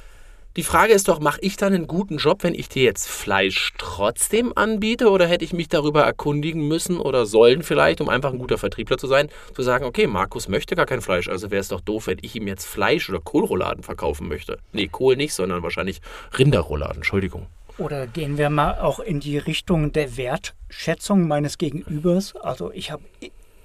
die 0.55 0.63
Frage 0.63 0.93
ist 0.93 1.07
doch, 1.07 1.19
mache 1.19 1.39
ich 1.41 1.57
dann 1.57 1.73
einen 1.73 1.87
guten 1.87 2.17
Job, 2.17 2.43
wenn 2.43 2.53
ich 2.53 2.69
dir 2.69 2.83
jetzt 2.83 3.09
Fleisch 3.09 3.73
trotzdem 3.79 4.53
anbiete 4.55 5.09
oder 5.09 5.25
hätte 5.25 5.43
ich 5.43 5.53
mich 5.53 5.67
darüber 5.67 6.03
erkundigen 6.03 6.67
müssen 6.67 6.99
oder 6.99 7.25
sollen 7.25 7.63
vielleicht, 7.63 8.01
um 8.01 8.09
einfach 8.09 8.31
ein 8.31 8.37
guter 8.37 8.59
Vertriebler 8.59 8.97
zu 8.97 9.07
sein, 9.07 9.29
zu 9.55 9.63
sagen, 9.63 9.85
okay, 9.85 10.05
Markus 10.05 10.47
möchte 10.47 10.75
gar 10.75 10.85
kein 10.85 11.01
Fleisch, 11.01 11.27
also 11.27 11.49
wäre 11.49 11.61
es 11.61 11.69
doch 11.69 11.81
doof, 11.81 12.07
wenn 12.07 12.19
ich 12.21 12.35
ihm 12.35 12.47
jetzt 12.47 12.65
Fleisch 12.65 13.09
oder 13.09 13.19
Kohlrouladen 13.19 13.83
verkaufen 13.83 14.27
möchte. 14.27 14.59
Nee, 14.73 14.87
Kohl 14.87 15.15
nicht, 15.15 15.33
sondern 15.33 15.63
wahrscheinlich 15.63 16.01
Rinderrouladen, 16.37 16.97
Entschuldigung. 16.97 17.47
Oder 17.79 18.05
gehen 18.05 18.37
wir 18.37 18.51
mal 18.51 18.77
auch 18.79 18.99
in 18.99 19.19
die 19.19 19.39
Richtung 19.39 19.91
der 19.91 20.15
Wertschätzung 20.17 21.27
meines 21.27 21.57
Gegenübers? 21.57 22.35
Also 22.35 22.71
ich 22.71 22.91
habe 22.91 23.01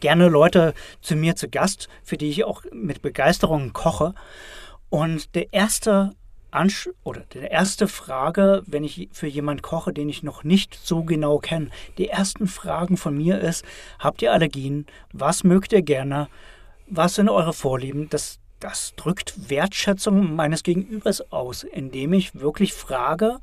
gerne 0.00 0.28
Leute 0.28 0.72
zu 1.02 1.16
mir 1.16 1.36
zu 1.36 1.50
Gast, 1.50 1.90
für 2.02 2.16
die 2.16 2.30
ich 2.30 2.44
auch 2.44 2.62
mit 2.72 3.02
Begeisterung 3.02 3.74
koche. 3.74 4.14
Und 4.88 5.34
der 5.34 5.52
erste 5.52 6.12
Ansch 6.50 6.88
oder 7.04 7.22
die 7.32 7.38
erste 7.38 7.88
Frage, 7.88 8.62
wenn 8.66 8.84
ich 8.84 9.08
für 9.12 9.26
jemanden 9.26 9.62
koche, 9.62 9.92
den 9.92 10.08
ich 10.08 10.22
noch 10.22 10.44
nicht 10.44 10.78
so 10.82 11.02
genau 11.02 11.38
kenne, 11.38 11.70
die 11.98 12.08
ersten 12.08 12.46
Fragen 12.46 12.96
von 12.96 13.16
mir 13.16 13.40
ist, 13.40 13.64
habt 13.98 14.22
ihr 14.22 14.32
Allergien? 14.32 14.86
Was 15.12 15.44
mögt 15.44 15.72
ihr 15.72 15.82
gerne? 15.82 16.28
Was 16.86 17.16
sind 17.16 17.28
eure 17.28 17.52
Vorlieben? 17.52 18.08
Das, 18.10 18.38
das 18.60 18.94
drückt 18.96 19.50
Wertschätzung 19.50 20.34
meines 20.34 20.62
Gegenübers 20.62 21.32
aus, 21.32 21.64
indem 21.64 22.12
ich 22.12 22.34
wirklich 22.40 22.72
frage, 22.72 23.38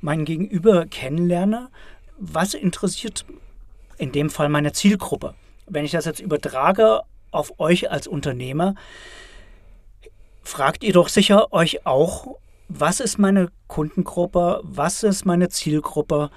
meinen 0.00 0.24
Gegenüber 0.24 0.86
kennenlerne, 0.86 1.68
was 2.18 2.54
interessiert 2.54 3.24
in 3.98 4.12
dem 4.12 4.30
Fall 4.30 4.48
meine 4.48 4.72
Zielgruppe. 4.72 5.34
Wenn 5.66 5.84
ich 5.84 5.92
das 5.92 6.06
jetzt 6.06 6.20
übertrage 6.20 7.02
auf 7.30 7.58
euch 7.58 7.90
als 7.90 8.06
Unternehmer, 8.06 8.74
fragt 10.42 10.84
ihr 10.84 10.92
doch 10.92 11.08
sicher 11.08 11.52
euch 11.52 11.86
auch, 11.86 12.36
was 12.68 13.00
ist 13.00 13.18
meine 13.18 13.48
Kundengruppe, 13.66 14.60
was 14.62 15.02
ist 15.02 15.24
meine 15.24 15.48
Zielgruppe, 15.48 16.30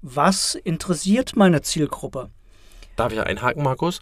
was 0.00 0.54
interessiert 0.54 1.36
meine 1.36 1.62
Zielgruppe. 1.62 2.30
Darf 2.96 3.12
ich 3.12 3.20
einhaken, 3.20 3.62
Markus? 3.62 4.00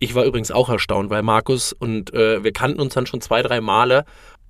Ich 0.00 0.14
war 0.14 0.24
übrigens 0.24 0.50
auch 0.50 0.68
erstaunt, 0.68 1.10
weil 1.10 1.22
Markus 1.22 1.72
und 1.72 2.14
äh, 2.14 2.42
wir 2.42 2.52
kannten 2.52 2.80
uns 2.80 2.94
dann 2.94 3.06
schon 3.06 3.20
zwei, 3.20 3.42
drei 3.42 3.60
Male 3.60 4.04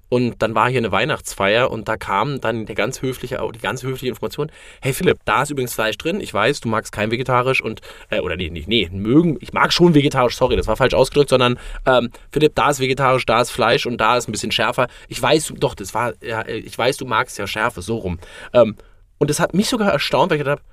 und 0.08 0.42
dann 0.42 0.54
war 0.54 0.68
hier 0.68 0.78
eine 0.78 0.92
Weihnachtsfeier 0.92 1.70
und 1.70 1.88
da 1.88 1.96
kam 1.96 2.40
dann 2.40 2.66
der 2.66 2.74
ganz 2.74 3.02
höfliche, 3.02 3.40
die 3.54 3.58
ganz 3.58 3.82
höfliche 3.82 4.08
Information: 4.08 4.50
Hey 4.80 4.92
Philipp, 4.92 5.18
da 5.24 5.42
ist 5.42 5.50
übrigens 5.50 5.74
Fleisch 5.74 5.98
drin. 5.98 6.20
Ich 6.20 6.32
weiß, 6.32 6.60
du 6.60 6.68
magst 6.68 6.92
kein 6.92 7.10
vegetarisch 7.10 7.60
und, 7.62 7.80
äh, 8.10 8.20
oder 8.20 8.36
nee, 8.36 8.50
nicht, 8.50 8.68
nee, 8.68 8.88
mögen, 8.92 9.36
ich 9.40 9.52
mag 9.52 9.72
schon 9.72 9.94
vegetarisch, 9.94 10.36
sorry, 10.36 10.56
das 10.56 10.66
war 10.66 10.76
falsch 10.76 10.94
ausgedrückt, 10.94 11.30
sondern 11.30 11.58
ähm, 11.86 12.10
Philipp, 12.30 12.54
da 12.54 12.70
ist 12.70 12.80
vegetarisch, 12.80 13.26
da 13.26 13.40
ist 13.40 13.50
Fleisch 13.50 13.86
und 13.86 13.98
da 13.98 14.16
ist 14.16 14.28
ein 14.28 14.32
bisschen 14.32 14.52
schärfer. 14.52 14.88
Ich 15.08 15.20
weiß, 15.20 15.54
doch, 15.58 15.74
das 15.74 15.94
war, 15.94 16.14
ja, 16.22 16.46
ich 16.46 16.76
weiß, 16.76 16.96
du 16.96 17.06
magst 17.06 17.38
ja 17.38 17.46
Schärfe, 17.46 17.82
so 17.82 17.96
rum. 17.96 18.18
Ähm, 18.52 18.76
und 19.18 19.30
das 19.30 19.40
hat 19.40 19.54
mich 19.54 19.68
sogar 19.68 19.92
erstaunt, 19.92 20.30
weil 20.30 20.38
ich 20.38 20.44
gedacht 20.44 20.60
habe, 20.60 20.68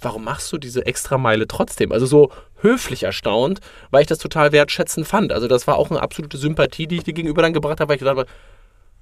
warum 0.00 0.24
machst 0.24 0.52
du 0.52 0.58
diese 0.58 0.86
Extrameile 0.86 1.48
trotzdem? 1.48 1.92
Also 1.92 2.06
so 2.06 2.30
höflich 2.60 3.02
erstaunt, 3.02 3.60
weil 3.90 4.02
ich 4.02 4.06
das 4.06 4.18
total 4.18 4.52
wertschätzend 4.52 5.06
fand. 5.06 5.32
Also 5.32 5.48
das 5.48 5.66
war 5.66 5.76
auch 5.76 5.90
eine 5.90 6.00
absolute 6.00 6.36
Sympathie, 6.36 6.86
die 6.86 6.96
ich 6.96 7.04
dir 7.04 7.14
gegenüber 7.14 7.42
dann 7.42 7.52
gebracht 7.52 7.80
habe, 7.80 7.88
weil 7.88 7.96
ich 7.96 8.00
gedacht 8.00 8.18
habe, 8.18 8.28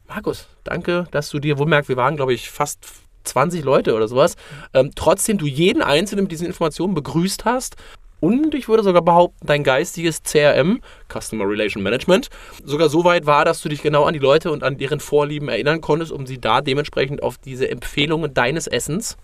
Markus, 0.08 0.48
danke, 0.64 1.06
dass 1.10 1.30
du 1.30 1.38
dir, 1.38 1.58
wohlmerkt, 1.58 1.88
wir 1.88 1.96
waren, 1.96 2.16
glaube 2.16 2.32
ich, 2.32 2.50
fast 2.50 2.86
20 3.24 3.64
Leute 3.64 3.94
oder 3.94 4.08
sowas, 4.08 4.36
ähm, 4.72 4.92
trotzdem 4.94 5.38
du 5.38 5.46
jeden 5.46 5.82
Einzelnen 5.82 6.24
mit 6.24 6.32
diesen 6.32 6.46
Informationen 6.46 6.94
begrüßt 6.94 7.44
hast. 7.44 7.76
Und 8.18 8.54
ich 8.54 8.68
würde 8.68 8.82
sogar 8.82 9.02
behaupten, 9.02 9.46
dein 9.46 9.62
geistiges 9.62 10.22
CRM, 10.22 10.80
Customer 11.12 11.46
Relation 11.46 11.82
Management, 11.82 12.30
sogar 12.64 12.88
so 12.88 13.04
weit 13.04 13.26
war, 13.26 13.44
dass 13.44 13.60
du 13.60 13.68
dich 13.68 13.82
genau 13.82 14.04
an 14.04 14.14
die 14.14 14.20
Leute 14.20 14.50
und 14.50 14.62
an 14.62 14.78
deren 14.78 15.00
Vorlieben 15.00 15.48
erinnern 15.48 15.82
konntest, 15.82 16.12
um 16.12 16.26
sie 16.26 16.40
da 16.40 16.62
dementsprechend 16.62 17.22
auf 17.22 17.36
diese 17.36 17.68
Empfehlungen 17.68 18.32
deines 18.32 18.66
Essens 18.66 19.18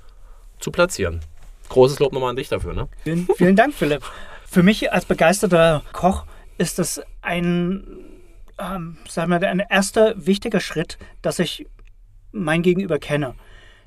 zu 0.58 0.70
platzieren. 0.70 1.20
Großes 1.70 2.00
Lob 2.00 2.12
nochmal 2.12 2.30
an 2.30 2.36
dich 2.36 2.48
dafür. 2.48 2.74
Ne? 2.74 2.88
Vielen, 3.02 3.28
vielen 3.34 3.56
Dank, 3.56 3.72
Philipp. 3.72 4.02
Für 4.46 4.62
mich 4.62 4.92
als 4.92 5.06
begeisterter 5.06 5.82
Koch 5.92 6.24
ist 6.58 6.78
das 6.78 7.00
ein 7.22 8.11
ähm, 8.58 8.98
sagen 9.08 9.30
wir, 9.30 9.48
ein 9.48 9.62
erster 9.68 10.14
wichtiger 10.26 10.60
Schritt, 10.60 10.98
dass 11.22 11.38
ich 11.38 11.66
mein 12.32 12.62
Gegenüber 12.62 12.98
kenne. 12.98 13.34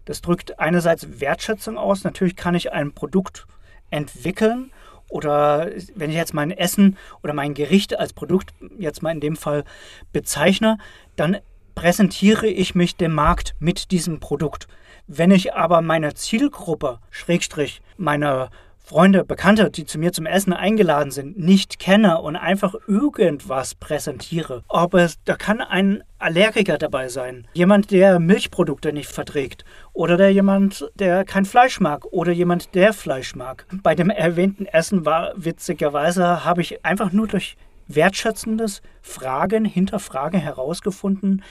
Das 0.05 0.21
drückt 0.21 0.59
einerseits 0.59 1.19
Wertschätzung 1.19 1.77
aus. 1.77 2.03
Natürlich 2.03 2.35
kann 2.35 2.55
ich 2.55 2.71
ein 2.71 2.93
Produkt 2.93 3.47
entwickeln 3.89 4.71
oder 5.09 5.71
wenn 5.95 6.09
ich 6.09 6.15
jetzt 6.15 6.33
mein 6.33 6.51
Essen 6.51 6.97
oder 7.23 7.33
mein 7.33 7.53
Gericht 7.53 7.97
als 7.97 8.13
Produkt 8.13 8.53
jetzt 8.77 9.01
mal 9.01 9.11
in 9.11 9.19
dem 9.19 9.35
Fall 9.35 9.63
bezeichne, 10.11 10.77
dann 11.15 11.37
präsentiere 11.75 12.47
ich 12.47 12.75
mich 12.75 12.95
dem 12.95 13.13
Markt 13.13 13.55
mit 13.59 13.91
diesem 13.91 14.19
Produkt. 14.19 14.67
Wenn 15.07 15.31
ich 15.31 15.53
aber 15.53 15.81
meine 15.81 16.13
Zielgruppe, 16.15 16.99
Schrägstrich, 17.11 17.81
meine 17.97 18.49
Freunde, 18.87 19.25
Bekannte, 19.25 19.71
die 19.71 19.85
zu 19.85 19.97
mir 19.97 20.11
zum 20.11 20.27
Essen 20.27 20.53
eingeladen 20.53 21.09
sind, 21.09 21.39
nicht 21.39 21.79
kenne 21.79 22.21
und 22.21 22.35
einfach 22.35 22.75
irgendwas 22.87 23.73
präsentiere. 23.73 24.61
Ob 24.67 24.93
es, 24.93 25.15
da 25.25 25.35
kann 25.35 25.59
ein 25.59 26.03
Allergiker 26.19 26.77
dabei 26.77 27.09
sein, 27.09 27.47
jemand, 27.53 27.89
der 27.89 28.19
Milchprodukte 28.19 28.93
nicht 28.93 29.09
verträgt 29.09 29.65
oder 29.93 30.17
der 30.17 30.31
jemand, 30.31 30.87
der 30.93 31.25
kein 31.25 31.45
Fleisch 31.45 31.79
mag 31.79 32.05
oder 32.11 32.31
jemand, 32.31 32.75
der 32.75 32.93
Fleisch 32.93 33.33
mag. 33.33 33.65
Bei 33.81 33.95
dem 33.95 34.11
erwähnten 34.11 34.67
Essen 34.67 35.03
war 35.03 35.33
witzigerweise, 35.35 36.45
habe 36.45 36.61
ich 36.61 36.85
einfach 36.85 37.11
nur 37.11 37.25
durch 37.25 37.57
wertschätzendes 37.87 38.83
Fragen, 39.01 39.65
Hinterfragen 39.65 40.39
herausgefunden, 40.39 41.43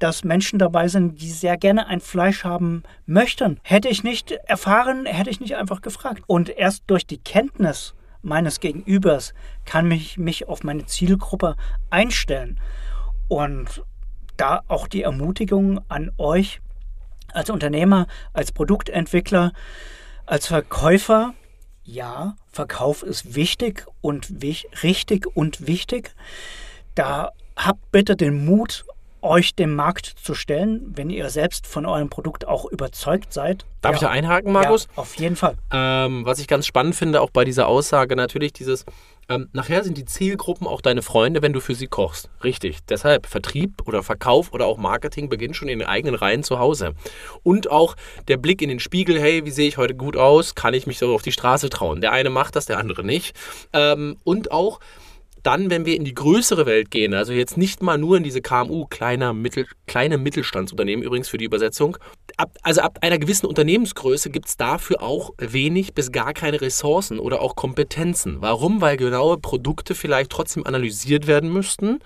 dass 0.00 0.24
Menschen 0.24 0.58
dabei 0.58 0.88
sind, 0.88 1.20
die 1.20 1.30
sehr 1.30 1.56
gerne 1.56 1.86
ein 1.86 2.00
Fleisch 2.00 2.42
haben 2.42 2.82
möchten. 3.06 3.60
Hätte 3.62 3.88
ich 3.88 4.02
nicht 4.02 4.32
erfahren, 4.32 5.06
hätte 5.06 5.30
ich 5.30 5.40
nicht 5.40 5.56
einfach 5.56 5.82
gefragt. 5.82 6.22
Und 6.26 6.48
erst 6.48 6.84
durch 6.88 7.06
die 7.06 7.18
Kenntnis 7.18 7.94
meines 8.22 8.60
Gegenübers 8.60 9.34
kann 9.64 9.90
ich 9.90 10.18
mich 10.18 10.48
auf 10.48 10.64
meine 10.64 10.86
Zielgruppe 10.86 11.56
einstellen. 11.90 12.58
Und 13.28 13.84
da 14.36 14.62
auch 14.68 14.88
die 14.88 15.02
Ermutigung 15.02 15.80
an 15.88 16.10
euch 16.18 16.60
als 17.32 17.50
Unternehmer, 17.50 18.06
als 18.32 18.52
Produktentwickler, 18.52 19.52
als 20.26 20.46
Verkäufer, 20.46 21.34
ja, 21.84 22.36
Verkauf 22.50 23.02
ist 23.02 23.34
wichtig 23.34 23.86
und 24.00 24.42
wich 24.42 24.66
richtig 24.82 25.26
und 25.36 25.66
wichtig. 25.66 26.14
Da 26.94 27.32
habt 27.56 27.92
bitte 27.92 28.16
den 28.16 28.44
Mut, 28.44 28.84
euch 29.22 29.54
dem 29.54 29.74
Markt 29.74 30.06
zu 30.06 30.34
stellen, 30.34 30.92
wenn 30.94 31.10
ihr 31.10 31.28
selbst 31.30 31.66
von 31.66 31.86
eurem 31.86 32.10
Produkt 32.10 32.46
auch 32.46 32.64
überzeugt 32.64 33.32
seid. 33.32 33.64
Darf 33.80 33.92
ja. 33.92 33.96
ich 33.96 34.00
da 34.00 34.10
einhaken, 34.10 34.52
Markus? 34.52 34.88
Ja, 34.96 35.02
auf 35.02 35.16
jeden 35.16 35.36
Fall. 35.36 35.56
Ähm, 35.72 36.24
was 36.24 36.38
ich 36.38 36.48
ganz 36.48 36.66
spannend 36.66 36.94
finde, 36.94 37.20
auch 37.20 37.30
bei 37.30 37.44
dieser 37.44 37.66
Aussage, 37.66 38.16
natürlich 38.16 38.52
dieses, 38.52 38.84
ähm, 39.28 39.48
nachher 39.52 39.84
sind 39.84 39.96
die 39.96 40.04
Zielgruppen 40.04 40.66
auch 40.66 40.80
deine 40.80 41.02
Freunde, 41.02 41.40
wenn 41.40 41.52
du 41.52 41.60
für 41.60 41.74
sie 41.74 41.86
kochst. 41.86 42.30
Richtig. 42.42 42.78
Deshalb 42.88 43.26
Vertrieb 43.26 43.86
oder 43.86 44.02
Verkauf 44.02 44.52
oder 44.52 44.66
auch 44.66 44.76
Marketing 44.76 45.28
beginnt 45.28 45.56
schon 45.56 45.68
in 45.68 45.78
den 45.78 45.88
eigenen 45.88 46.16
Reihen 46.16 46.42
zu 46.42 46.58
Hause. 46.58 46.94
Und 47.42 47.70
auch 47.70 47.96
der 48.28 48.36
Blick 48.36 48.60
in 48.60 48.68
den 48.68 48.80
Spiegel, 48.80 49.20
hey, 49.20 49.44
wie 49.44 49.50
sehe 49.50 49.68
ich 49.68 49.78
heute 49.78 49.94
gut 49.94 50.16
aus? 50.16 50.54
Kann 50.54 50.74
ich 50.74 50.86
mich 50.86 50.98
so 50.98 51.14
auf 51.14 51.22
die 51.22 51.32
Straße 51.32 51.70
trauen? 51.70 52.00
Der 52.00 52.12
eine 52.12 52.30
macht 52.30 52.56
das, 52.56 52.66
der 52.66 52.78
andere 52.78 53.04
nicht. 53.04 53.36
Ähm, 53.72 54.16
und 54.24 54.50
auch 54.50 54.80
dann, 55.42 55.70
wenn 55.70 55.86
wir 55.86 55.96
in 55.96 56.04
die 56.04 56.14
größere 56.14 56.66
Welt 56.66 56.90
gehen, 56.90 57.14
also 57.14 57.32
jetzt 57.32 57.56
nicht 57.56 57.82
mal 57.82 57.98
nur 57.98 58.16
in 58.16 58.22
diese 58.22 58.40
KMU, 58.40 58.86
kleiner, 58.86 59.32
mittel, 59.32 59.66
kleine 59.86 60.18
Mittelstandsunternehmen 60.18 61.04
übrigens 61.04 61.28
für 61.28 61.38
die 61.38 61.44
Übersetzung, 61.44 61.96
ab, 62.36 62.56
also 62.62 62.80
ab 62.80 62.98
einer 63.02 63.18
gewissen 63.18 63.46
Unternehmensgröße 63.46 64.30
gibt 64.30 64.48
es 64.48 64.56
dafür 64.56 65.02
auch 65.02 65.30
wenig 65.38 65.94
bis 65.94 66.12
gar 66.12 66.32
keine 66.32 66.60
Ressourcen 66.60 67.18
oder 67.18 67.40
auch 67.40 67.56
Kompetenzen. 67.56 68.38
Warum? 68.40 68.80
Weil 68.80 68.96
genaue 68.96 69.38
Produkte 69.38 69.94
vielleicht 69.94 70.30
trotzdem 70.30 70.66
analysiert 70.66 71.26
werden 71.26 71.52
müssten 71.52 72.00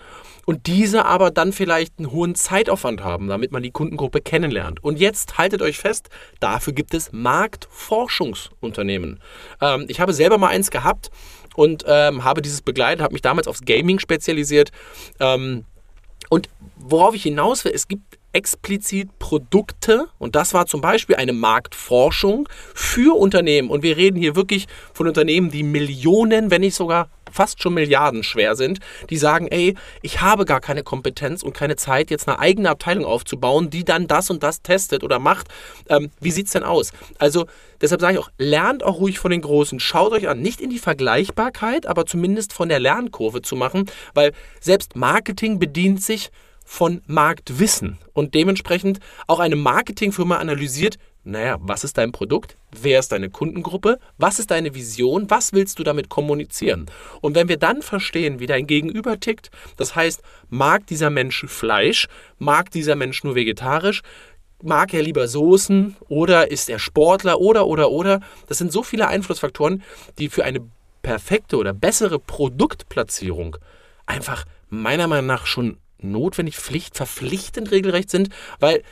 und 0.46 0.66
diese 0.66 1.04
aber 1.04 1.30
dann 1.30 1.52
vielleicht 1.52 1.98
einen 1.98 2.10
hohen 2.10 2.34
Zeitaufwand 2.34 3.02
haben, 3.02 3.28
damit 3.28 3.52
man 3.52 3.62
die 3.62 3.70
Kundengruppe 3.70 4.20
kennenlernt. 4.20 4.82
Und 4.82 4.98
jetzt 4.98 5.38
haltet 5.38 5.62
euch 5.62 5.78
fest, 5.78 6.08
dafür 6.40 6.72
gibt 6.72 6.94
es 6.94 7.12
Marktforschungsunternehmen. 7.12 9.20
Ähm, 9.60 9.84
ich 9.88 10.00
habe 10.00 10.12
selber 10.12 10.38
mal 10.38 10.48
eins 10.48 10.70
gehabt, 10.70 11.10
und 11.54 11.84
ähm, 11.86 12.24
habe 12.24 12.42
dieses 12.42 12.62
begleitet, 12.62 13.02
habe 13.02 13.12
mich 13.12 13.22
damals 13.22 13.46
aufs 13.46 13.64
Gaming 13.64 13.98
spezialisiert. 13.98 14.70
Ähm, 15.20 15.64
und 16.28 16.48
worauf 16.76 17.14
ich 17.14 17.22
hinaus 17.22 17.64
will, 17.64 17.72
es 17.74 17.88
gibt 17.88 18.18
explizit 18.32 19.16
Produkte 19.20 20.06
und 20.18 20.34
das 20.34 20.54
war 20.54 20.66
zum 20.66 20.80
Beispiel 20.80 21.14
eine 21.14 21.32
Marktforschung 21.32 22.48
für 22.74 23.16
Unternehmen 23.16 23.70
und 23.70 23.84
wir 23.84 23.96
reden 23.96 24.16
hier 24.16 24.34
wirklich 24.34 24.66
von 24.92 25.06
Unternehmen, 25.06 25.50
die 25.50 25.62
Millionen, 25.62 26.50
wenn 26.50 26.62
nicht 26.62 26.74
sogar 26.74 27.08
fast 27.34 27.60
schon 27.60 27.74
Milliarden 27.74 28.22
schwer 28.22 28.54
sind, 28.54 28.78
die 29.10 29.16
sagen, 29.16 29.48
ey, 29.48 29.74
ich 30.02 30.20
habe 30.20 30.44
gar 30.44 30.60
keine 30.60 30.82
Kompetenz 30.82 31.42
und 31.42 31.52
keine 31.52 31.76
Zeit, 31.76 32.10
jetzt 32.10 32.28
eine 32.28 32.38
eigene 32.38 32.70
Abteilung 32.70 33.04
aufzubauen, 33.04 33.70
die 33.70 33.84
dann 33.84 34.06
das 34.06 34.30
und 34.30 34.42
das 34.42 34.62
testet 34.62 35.02
oder 35.02 35.18
macht. 35.18 35.48
Ähm, 35.88 36.10
wie 36.20 36.30
sieht 36.30 36.46
es 36.46 36.52
denn 36.52 36.62
aus? 36.62 36.92
Also 37.18 37.46
deshalb 37.80 38.00
sage 38.00 38.14
ich 38.14 38.20
auch, 38.20 38.30
lernt 38.38 38.84
auch 38.84 38.98
ruhig 38.98 39.18
von 39.18 39.32
den 39.32 39.42
Großen. 39.42 39.80
Schaut 39.80 40.12
euch 40.12 40.28
an, 40.28 40.40
nicht 40.40 40.60
in 40.60 40.70
die 40.70 40.78
Vergleichbarkeit, 40.78 41.86
aber 41.86 42.06
zumindest 42.06 42.52
von 42.52 42.68
der 42.68 42.78
Lernkurve 42.78 43.42
zu 43.42 43.56
machen, 43.56 43.90
weil 44.14 44.32
selbst 44.60 44.94
Marketing 44.94 45.58
bedient 45.58 46.02
sich 46.02 46.30
von 46.64 47.02
Marktwissen 47.06 47.98
und 48.14 48.34
dementsprechend 48.34 49.00
auch 49.26 49.38
eine 49.38 49.56
Marketingfirma 49.56 50.36
analysiert, 50.36 50.96
naja, 51.24 51.56
was 51.60 51.84
ist 51.84 51.96
dein 51.96 52.12
Produkt? 52.12 52.56
Wer 52.70 52.98
ist 52.98 53.10
deine 53.10 53.30
Kundengruppe? 53.30 53.98
Was 54.18 54.38
ist 54.38 54.50
deine 54.50 54.74
Vision? 54.74 55.30
Was 55.30 55.54
willst 55.54 55.78
du 55.78 55.82
damit 55.82 56.10
kommunizieren? 56.10 56.86
Und 57.22 57.34
wenn 57.34 57.48
wir 57.48 57.56
dann 57.56 57.80
verstehen, 57.80 58.40
wie 58.40 58.46
dein 58.46 58.66
Gegenüber 58.66 59.18
tickt, 59.18 59.50
das 59.78 59.96
heißt, 59.96 60.22
mag 60.50 60.86
dieser 60.86 61.08
Mensch 61.08 61.46
Fleisch? 61.46 62.08
Mag 62.38 62.70
dieser 62.70 62.94
Mensch 62.94 63.24
nur 63.24 63.34
vegetarisch? 63.34 64.02
Mag 64.62 64.92
er 64.92 65.02
lieber 65.02 65.26
Soßen? 65.26 65.96
Oder 66.08 66.50
ist 66.50 66.68
er 66.68 66.78
Sportler? 66.78 67.40
Oder, 67.40 67.66
oder, 67.66 67.90
oder? 67.90 68.20
Das 68.46 68.58
sind 68.58 68.70
so 68.70 68.82
viele 68.82 69.08
Einflussfaktoren, 69.08 69.82
die 70.18 70.28
für 70.28 70.44
eine 70.44 70.60
perfekte 71.02 71.56
oder 71.56 71.72
bessere 71.72 72.18
Produktplatzierung 72.18 73.56
einfach 74.06 74.44
meiner 74.68 75.06
Meinung 75.06 75.26
nach 75.26 75.46
schon 75.46 75.78
notwendig, 75.98 76.56
Pflicht, 76.56 76.96
verpflichtend 76.96 77.70
regelrecht 77.70 78.10
sind, 78.10 78.28
weil 78.60 78.82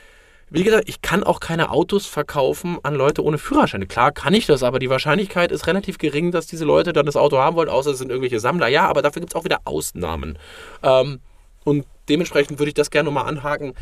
wie 0.52 0.64
gesagt, 0.64 0.88
ich 0.88 1.00
kann 1.00 1.24
auch 1.24 1.40
keine 1.40 1.70
Autos 1.70 2.04
verkaufen 2.04 2.78
an 2.82 2.94
Leute 2.94 3.24
ohne 3.24 3.38
Führerschein. 3.38 3.88
Klar 3.88 4.12
kann 4.12 4.34
ich 4.34 4.44
das, 4.44 4.62
aber 4.62 4.78
die 4.78 4.90
Wahrscheinlichkeit 4.90 5.50
ist 5.50 5.66
relativ 5.66 5.96
gering, 5.96 6.30
dass 6.30 6.46
diese 6.46 6.66
Leute 6.66 6.92
dann 6.92 7.06
das 7.06 7.16
Auto 7.16 7.38
haben 7.38 7.56
wollen, 7.56 7.70
außer 7.70 7.92
es 7.92 7.98
sind 7.98 8.10
irgendwelche 8.10 8.38
Sammler. 8.38 8.68
Ja, 8.68 8.86
aber 8.86 9.00
dafür 9.00 9.20
gibt 9.20 9.32
es 9.32 9.36
auch 9.36 9.44
wieder 9.44 9.60
Ausnahmen. 9.64 10.38
Ähm, 10.82 11.20
und 11.64 11.86
dementsprechend 12.10 12.58
würde 12.58 12.68
ich 12.68 12.74
das 12.74 12.90
gerne 12.90 13.06
nochmal 13.06 13.28
anhaken. 13.28 13.72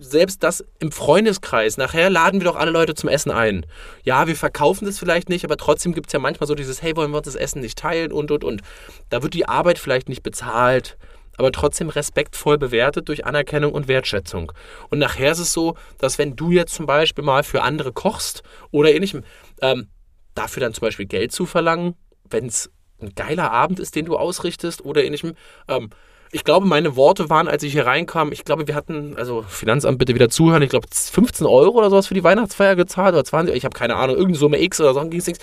Selbst 0.00 0.42
das 0.42 0.64
im 0.80 0.90
Freundeskreis, 0.90 1.76
nachher 1.76 2.10
laden 2.10 2.40
wir 2.40 2.46
doch 2.46 2.56
alle 2.56 2.70
Leute 2.72 2.94
zum 2.94 3.08
Essen 3.08 3.30
ein. 3.30 3.66
Ja, 4.02 4.26
wir 4.26 4.34
verkaufen 4.34 4.86
das 4.86 4.98
vielleicht 4.98 5.28
nicht, 5.28 5.44
aber 5.44 5.58
trotzdem 5.58 5.94
gibt 5.94 6.08
es 6.08 6.12
ja 6.12 6.18
manchmal 6.18 6.48
so 6.48 6.56
dieses, 6.56 6.82
hey, 6.82 6.96
wollen 6.96 7.12
wir 7.12 7.18
uns 7.18 7.26
das 7.26 7.36
Essen 7.36 7.60
nicht 7.60 7.78
teilen 7.78 8.10
und, 8.10 8.32
und, 8.32 8.42
und. 8.42 8.62
Da 9.10 9.22
wird 9.22 9.34
die 9.34 9.46
Arbeit 9.46 9.78
vielleicht 9.78 10.08
nicht 10.08 10.22
bezahlt 10.22 10.96
aber 11.40 11.52
trotzdem 11.52 11.88
respektvoll 11.88 12.58
bewertet 12.58 13.08
durch 13.08 13.24
Anerkennung 13.24 13.72
und 13.72 13.88
Wertschätzung. 13.88 14.52
Und 14.90 14.98
nachher 14.98 15.32
ist 15.32 15.38
es 15.38 15.54
so, 15.54 15.74
dass 15.96 16.18
wenn 16.18 16.36
du 16.36 16.50
jetzt 16.50 16.74
zum 16.74 16.84
Beispiel 16.84 17.24
mal 17.24 17.44
für 17.44 17.62
andere 17.62 17.92
kochst 17.92 18.42
oder 18.72 18.92
ähnlichem, 18.92 19.24
ähm, 19.62 19.88
dafür 20.34 20.60
dann 20.60 20.74
zum 20.74 20.82
Beispiel 20.82 21.06
Geld 21.06 21.32
zu 21.32 21.46
verlangen, 21.46 21.94
wenn 22.28 22.44
es 22.44 22.70
ein 23.00 23.14
geiler 23.16 23.50
Abend 23.52 23.80
ist, 23.80 23.96
den 23.96 24.04
du 24.04 24.18
ausrichtest 24.18 24.84
oder 24.84 25.02
ähnlichem, 25.02 25.32
ähm, 25.66 25.88
ich 26.30 26.44
glaube, 26.44 26.66
meine 26.66 26.94
Worte 26.94 27.30
waren, 27.30 27.48
als 27.48 27.62
ich 27.62 27.72
hier 27.72 27.86
reinkam, 27.86 28.32
ich 28.32 28.44
glaube, 28.44 28.68
wir 28.68 28.74
hatten, 28.74 29.16
also 29.16 29.42
Finanzamt 29.48 29.98
bitte 29.98 30.14
wieder 30.14 30.28
zuhören, 30.28 30.60
ich 30.60 30.68
glaube 30.68 30.88
15 30.92 31.46
Euro 31.46 31.78
oder 31.78 31.88
sowas 31.88 32.06
für 32.06 32.14
die 32.14 32.22
Weihnachtsfeier 32.22 32.76
gezahlt 32.76 33.14
oder 33.14 33.24
20, 33.24 33.54
ich 33.54 33.64
habe 33.64 33.72
keine 33.72 33.96
Ahnung, 33.96 34.16
irgendeine 34.16 34.38
Summe 34.38 34.62
X 34.62 34.78
oder 34.78 34.92
so, 34.92 35.00
ging 35.08 35.20
es 35.20 35.26
nichts. 35.26 35.42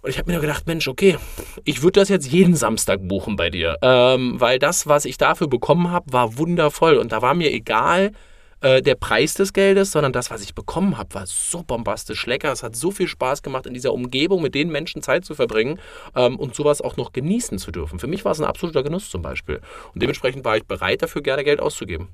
Und 0.00 0.10
ich 0.10 0.18
habe 0.18 0.30
mir 0.30 0.34
nur 0.34 0.42
gedacht, 0.42 0.66
Mensch, 0.66 0.86
okay, 0.86 1.16
ich 1.64 1.82
würde 1.82 2.00
das 2.00 2.08
jetzt 2.08 2.30
jeden 2.30 2.54
Samstag 2.54 3.00
buchen 3.02 3.36
bei 3.36 3.50
dir, 3.50 3.76
ähm, 3.82 4.40
weil 4.40 4.58
das, 4.58 4.86
was 4.86 5.04
ich 5.04 5.18
dafür 5.18 5.48
bekommen 5.48 5.90
habe, 5.90 6.12
war 6.12 6.38
wundervoll 6.38 6.96
und 6.96 7.10
da 7.10 7.20
war 7.20 7.34
mir 7.34 7.52
egal 7.52 8.12
äh, 8.60 8.80
der 8.80 8.94
Preis 8.94 9.34
des 9.34 9.52
Geldes, 9.52 9.92
sondern 9.92 10.12
das, 10.12 10.30
was 10.30 10.42
ich 10.42 10.54
bekommen 10.54 10.98
habe, 10.98 11.14
war 11.14 11.26
so 11.26 11.62
bombastisch 11.62 12.26
lecker. 12.26 12.52
Es 12.52 12.62
hat 12.62 12.76
so 12.76 12.90
viel 12.90 13.08
Spaß 13.08 13.42
gemacht, 13.42 13.66
in 13.66 13.74
dieser 13.74 13.92
Umgebung 13.92 14.42
mit 14.42 14.54
den 14.54 14.70
Menschen 14.70 15.02
Zeit 15.02 15.24
zu 15.24 15.34
verbringen 15.34 15.80
ähm, 16.14 16.36
und 16.36 16.54
sowas 16.54 16.80
auch 16.80 16.96
noch 16.96 17.12
genießen 17.12 17.58
zu 17.58 17.70
dürfen. 17.70 17.98
Für 17.98 18.06
mich 18.06 18.24
war 18.24 18.32
es 18.32 18.40
ein 18.40 18.46
absoluter 18.46 18.82
Genuss 18.82 19.10
zum 19.10 19.22
Beispiel 19.22 19.60
und 19.94 20.02
dementsprechend 20.02 20.44
war 20.44 20.56
ich 20.56 20.64
bereit, 20.64 21.02
dafür 21.02 21.22
gerne 21.22 21.44
Geld 21.44 21.60
auszugeben. 21.60 22.08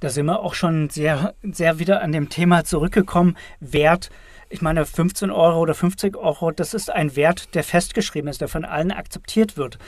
Da 0.00 0.10
sind 0.10 0.26
wir 0.26 0.40
auch 0.40 0.54
schon 0.54 0.90
sehr, 0.90 1.34
sehr 1.42 1.78
wieder 1.78 2.02
an 2.02 2.12
dem 2.12 2.28
Thema 2.28 2.64
zurückgekommen. 2.64 3.36
Wert 3.58 4.10
ich 4.50 4.62
meine, 4.62 4.86
15 4.86 5.30
Euro 5.30 5.60
oder 5.60 5.74
50 5.74 6.16
Euro, 6.16 6.50
das 6.50 6.74
ist 6.74 6.90
ein 6.90 7.16
Wert, 7.16 7.54
der 7.54 7.64
festgeschrieben 7.64 8.30
ist, 8.30 8.40
der 8.40 8.48
von 8.48 8.64
allen 8.64 8.92
akzeptiert 8.92 9.56
wird. 9.56 9.78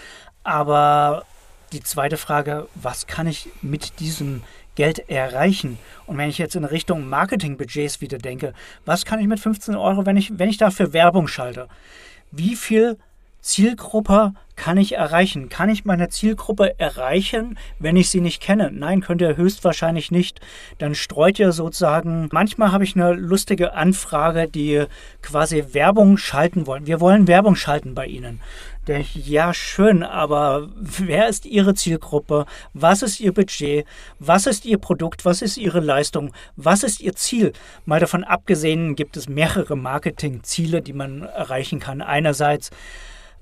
Aber 0.45 1.25
die 1.73 1.83
zweite 1.83 2.17
Frage, 2.17 2.69
was 2.75 3.07
kann 3.07 3.27
ich 3.27 3.49
mit 3.63 4.01
diesem 4.01 4.43
Geld 4.75 5.09
erreichen? 5.09 5.79
Und 6.07 6.19
wenn 6.19 6.29
ich 6.29 6.39
jetzt 6.39 6.57
in 6.57 6.65
Richtung 6.65 7.09
Marketingbudgets 7.09 8.01
wieder 8.01 8.19
denke, 8.19 8.55
was 8.85 9.05
kann 9.05 9.21
ich 9.21 9.27
mit 9.27 9.41
15 9.41 9.77
Euro, 9.77 10.07
wenn 10.07 10.17
ich, 10.17 10.39
wenn 10.39 10.49
ich 10.49 10.59
dafür 10.59 10.93
Werbung 10.93 11.29
schalte? 11.29 11.69
Wie 12.31 12.57
viel 12.57 12.99
Zielgruppe 13.41 14.35
kann 14.61 14.77
ich 14.77 14.93
erreichen? 14.93 15.49
Kann 15.49 15.71
ich 15.71 15.87
meine 15.87 16.11
Zielgruppe 16.11 16.79
erreichen, 16.79 17.57
wenn 17.79 17.97
ich 17.97 18.11
sie 18.11 18.21
nicht 18.21 18.43
kenne? 18.43 18.71
Nein, 18.71 19.01
könnt 19.01 19.23
ihr 19.23 19.39
höchstwahrscheinlich 19.39 20.11
nicht. 20.11 20.39
Dann 20.77 20.95
streut 20.95 21.39
ihr 21.39 21.53
sozusagen. 21.53 22.29
Manchmal 22.31 22.71
habe 22.71 22.85
ich 22.85 22.95
eine 22.95 23.15
lustige 23.15 23.73
Anfrage, 23.73 24.49
die 24.49 24.85
quasi 25.23 25.65
Werbung 25.73 26.19
schalten 26.19 26.67
wollen. 26.67 26.87
Wir 26.87 27.01
wollen 27.01 27.27
Werbung 27.27 27.57
schalten 27.57 27.95
bei 27.95 28.05
Ihnen. 28.05 28.41
Ja, 29.15 29.55
schön, 29.55 30.03
aber 30.03 30.69
wer 30.77 31.29
ist 31.29 31.47
Ihre 31.47 31.75
Zielgruppe? 31.75 32.45
Was 32.75 33.03
ist 33.03 33.19
Ihr 33.19 33.33
Budget? 33.33 33.87
Was 34.19 34.47
ist 34.47 34.67
Ihr 34.67 34.79
Produkt? 34.79 35.25
Was 35.25 35.41
ist 35.41 35.57
Ihre 35.57 35.81
Leistung? 35.81 36.33
Was 36.57 36.83
ist 36.83 37.01
Ihr 37.01 37.15
Ziel? 37.15 37.55
Mal 37.87 38.01
davon 38.01 38.25
abgesehen 38.25 38.95
gibt 38.95 39.17
es 39.17 39.27
mehrere 39.27 39.77
Marketingziele, 39.77 40.83
die 40.83 40.93
man 40.93 41.23
erreichen 41.23 41.79
kann. 41.79 42.03
Einerseits 42.03 42.71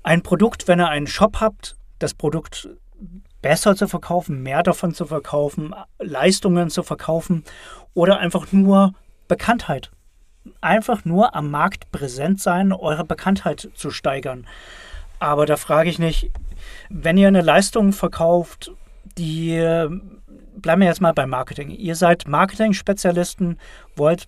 ein 0.03 0.23
Produkt, 0.23 0.67
wenn 0.67 0.79
ihr 0.79 0.89
einen 0.89 1.07
Shop 1.07 1.39
habt, 1.39 1.75
das 1.99 2.13
Produkt 2.13 2.69
besser 3.41 3.75
zu 3.75 3.87
verkaufen, 3.87 4.41
mehr 4.43 4.63
davon 4.63 4.93
zu 4.93 5.05
verkaufen, 5.05 5.73
Leistungen 5.99 6.69
zu 6.69 6.83
verkaufen 6.83 7.43
oder 7.93 8.19
einfach 8.19 8.51
nur 8.51 8.93
Bekanntheit. 9.27 9.91
Einfach 10.61 11.05
nur 11.05 11.35
am 11.35 11.51
Markt 11.51 11.91
präsent 11.91 12.41
sein, 12.41 12.73
eure 12.73 13.05
Bekanntheit 13.05 13.69
zu 13.75 13.91
steigern. 13.91 14.47
Aber 15.19 15.45
da 15.45 15.57
frage 15.57 15.89
ich 15.89 15.99
nicht, 15.99 16.31
wenn 16.89 17.17
ihr 17.17 17.27
eine 17.27 17.41
Leistung 17.41 17.93
verkauft, 17.93 18.71
die, 19.17 19.57
bleiben 20.55 20.81
wir 20.81 20.87
jetzt 20.87 21.01
mal 21.01 21.13
beim 21.13 21.29
Marketing. 21.29 21.69
Ihr 21.69 21.95
seid 21.95 22.27
Marketing-Spezialisten, 22.27 23.57
wollt 23.95 24.27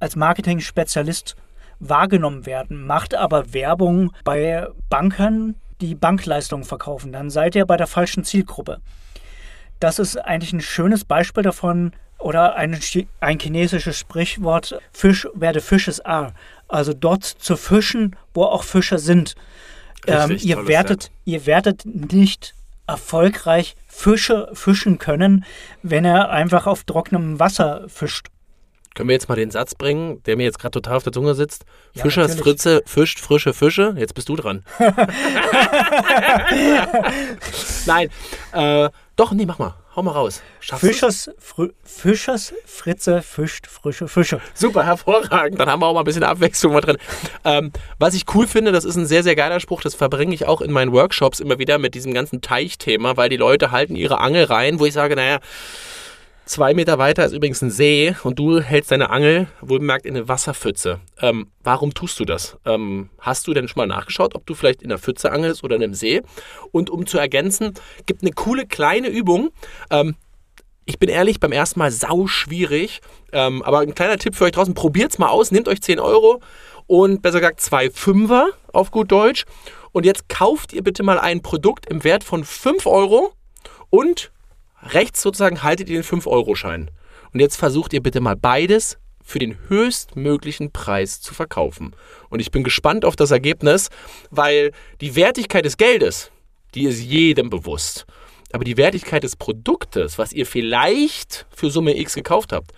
als 0.00 0.16
Marketing-Spezialist 0.16 1.36
wahrgenommen 1.80 2.46
werden, 2.46 2.86
macht 2.86 3.14
aber 3.14 3.52
Werbung 3.52 4.12
bei 4.24 4.66
Banken, 4.88 5.56
die 5.80 5.94
Bankleistungen 5.94 6.64
verkaufen. 6.64 7.12
Dann 7.12 7.30
seid 7.30 7.54
ihr 7.54 7.66
bei 7.66 7.76
der 7.76 7.86
falschen 7.86 8.24
Zielgruppe. 8.24 8.80
Das 9.80 9.98
ist 9.98 10.16
eigentlich 10.16 10.52
ein 10.52 10.60
schönes 10.60 11.04
Beispiel 11.04 11.42
davon, 11.42 11.92
oder 12.18 12.56
ein, 12.56 12.78
ein 13.20 13.38
chinesisches 13.38 13.96
Sprichwort, 13.96 14.78
Fisch 14.92 15.28
werde 15.34 15.60
Fisches 15.60 16.04
A. 16.04 16.32
Also 16.66 16.92
dort 16.92 17.24
zu 17.24 17.56
fischen, 17.56 18.16
wo 18.34 18.44
auch 18.44 18.64
Fische 18.64 18.98
sind. 18.98 19.34
Ähm, 20.06 20.36
ihr, 20.40 20.66
werdet, 20.66 21.10
ihr 21.24 21.46
werdet 21.46 21.84
nicht 21.86 22.54
erfolgreich 22.86 23.76
Fische 23.86 24.50
fischen 24.52 24.98
können, 24.98 25.44
wenn 25.82 26.04
er 26.04 26.30
einfach 26.30 26.66
auf 26.66 26.84
trockenem 26.84 27.38
Wasser 27.38 27.84
fischt. 27.88 28.28
Können 28.98 29.10
wir 29.10 29.14
jetzt 29.14 29.28
mal 29.28 29.36
den 29.36 29.52
Satz 29.52 29.76
bringen, 29.76 30.24
der 30.24 30.36
mir 30.36 30.42
jetzt 30.42 30.58
gerade 30.58 30.72
total 30.72 30.96
auf 30.96 31.04
der 31.04 31.12
Zunge 31.12 31.36
sitzt? 31.36 31.64
Ja, 31.94 32.02
Fischers 32.02 32.30
natürlich. 32.30 32.60
Fritze 32.60 32.82
fischt 32.84 33.20
frische 33.20 33.54
Fische. 33.54 33.94
Jetzt 33.96 34.12
bist 34.12 34.28
du 34.28 34.34
dran. 34.34 34.64
Nein. 37.86 38.10
Äh, 38.50 38.90
doch, 39.14 39.30
nee, 39.30 39.46
mach 39.46 39.60
mal. 39.60 39.76
Hau 39.94 40.02
mal 40.02 40.10
raus. 40.10 40.42
Fischers, 40.60 41.30
Fischers 41.84 42.52
Fritze 42.66 43.22
fischt 43.22 43.68
frische 43.68 44.08
Fische. 44.08 44.40
Super, 44.52 44.84
hervorragend. 44.84 45.60
Dann 45.60 45.70
haben 45.70 45.80
wir 45.80 45.86
auch 45.86 45.94
mal 45.94 46.00
ein 46.00 46.04
bisschen 46.04 46.24
Abwechslung 46.24 46.72
mal 46.72 46.80
drin. 46.80 46.98
Ähm, 47.44 47.70
was 48.00 48.14
ich 48.14 48.24
cool 48.34 48.48
finde, 48.48 48.72
das 48.72 48.84
ist 48.84 48.96
ein 48.96 49.06
sehr, 49.06 49.22
sehr 49.22 49.36
geiler 49.36 49.60
Spruch, 49.60 49.80
das 49.80 49.94
verbringe 49.94 50.34
ich 50.34 50.46
auch 50.46 50.60
in 50.60 50.72
meinen 50.72 50.90
Workshops 50.90 51.38
immer 51.38 51.60
wieder 51.60 51.78
mit 51.78 51.94
diesem 51.94 52.14
ganzen 52.14 52.40
Teichthema, 52.40 53.16
weil 53.16 53.28
die 53.28 53.36
Leute 53.36 53.70
halten 53.70 53.94
ihre 53.94 54.18
Angel 54.18 54.42
rein, 54.42 54.80
wo 54.80 54.86
ich 54.86 54.92
sage, 54.92 55.14
naja, 55.14 55.38
Zwei 56.48 56.72
Meter 56.72 56.96
weiter 56.96 57.26
ist 57.26 57.34
übrigens 57.34 57.60
ein 57.60 57.70
See 57.70 58.16
und 58.22 58.38
du 58.38 58.58
hältst 58.58 58.90
deine 58.90 59.10
Angel 59.10 59.48
wohlbemerkt 59.60 60.06
in 60.06 60.16
eine 60.16 60.28
Wasserpfütze. 60.28 60.98
Ähm, 61.20 61.48
warum 61.62 61.92
tust 61.92 62.18
du 62.20 62.24
das? 62.24 62.56
Ähm, 62.64 63.10
hast 63.18 63.46
du 63.46 63.52
denn 63.52 63.68
schon 63.68 63.78
mal 63.78 63.86
nachgeschaut, 63.86 64.34
ob 64.34 64.46
du 64.46 64.54
vielleicht 64.54 64.80
in 64.80 64.90
einer 64.90 64.98
Pfütze 64.98 65.30
angelst 65.30 65.62
oder 65.62 65.76
in 65.76 65.82
einem 65.82 65.92
See? 65.92 66.22
Und 66.72 66.88
um 66.88 67.06
zu 67.06 67.18
ergänzen, 67.18 67.74
gibt 68.06 68.22
eine 68.22 68.32
coole 68.32 68.66
kleine 68.66 69.08
Übung. 69.08 69.50
Ähm, 69.90 70.16
ich 70.86 70.98
bin 70.98 71.10
ehrlich, 71.10 71.38
beim 71.38 71.52
ersten 71.52 71.80
Mal 71.80 71.90
sau 71.90 72.26
schwierig. 72.26 73.02
Ähm, 73.30 73.62
aber 73.62 73.80
ein 73.80 73.94
kleiner 73.94 74.16
Tipp 74.16 74.34
für 74.34 74.44
euch 74.44 74.52
draußen: 74.52 74.72
probiert's 74.72 75.18
mal 75.18 75.28
aus, 75.28 75.50
nehmt 75.50 75.68
euch 75.68 75.82
10 75.82 76.00
Euro 76.00 76.40
und 76.86 77.20
besser 77.20 77.40
gesagt 77.40 77.60
zwei 77.60 77.90
Fünfer 77.90 78.48
auf 78.72 78.90
gut 78.90 79.12
Deutsch. 79.12 79.44
Und 79.92 80.06
jetzt 80.06 80.30
kauft 80.30 80.72
ihr 80.72 80.82
bitte 80.82 81.02
mal 81.02 81.20
ein 81.20 81.42
Produkt 81.42 81.84
im 81.90 82.04
Wert 82.04 82.24
von 82.24 82.42
5 82.42 82.86
Euro 82.86 83.34
und 83.90 84.32
Rechts 84.82 85.22
sozusagen 85.22 85.62
haltet 85.62 85.88
ihr 85.88 86.00
den 86.00 86.04
5-Euro-Schein. 86.04 86.90
Und 87.32 87.40
jetzt 87.40 87.56
versucht 87.56 87.92
ihr 87.92 88.02
bitte 88.02 88.20
mal 88.20 88.36
beides 88.36 88.98
für 89.22 89.38
den 89.38 89.58
höchstmöglichen 89.68 90.72
Preis 90.72 91.20
zu 91.20 91.34
verkaufen. 91.34 91.94
Und 92.30 92.40
ich 92.40 92.50
bin 92.50 92.64
gespannt 92.64 93.04
auf 93.04 93.16
das 93.16 93.30
Ergebnis, 93.30 93.90
weil 94.30 94.72
die 95.00 95.16
Wertigkeit 95.16 95.64
des 95.64 95.76
Geldes, 95.76 96.30
die 96.74 96.84
ist 96.84 97.02
jedem 97.02 97.50
bewusst. 97.50 98.06
Aber 98.52 98.64
die 98.64 98.78
Wertigkeit 98.78 99.22
des 99.22 99.36
Produktes, 99.36 100.16
was 100.16 100.32
ihr 100.32 100.46
vielleicht 100.46 101.46
für 101.54 101.70
Summe 101.70 101.98
X 101.98 102.14
gekauft 102.14 102.52
habt, 102.52 102.72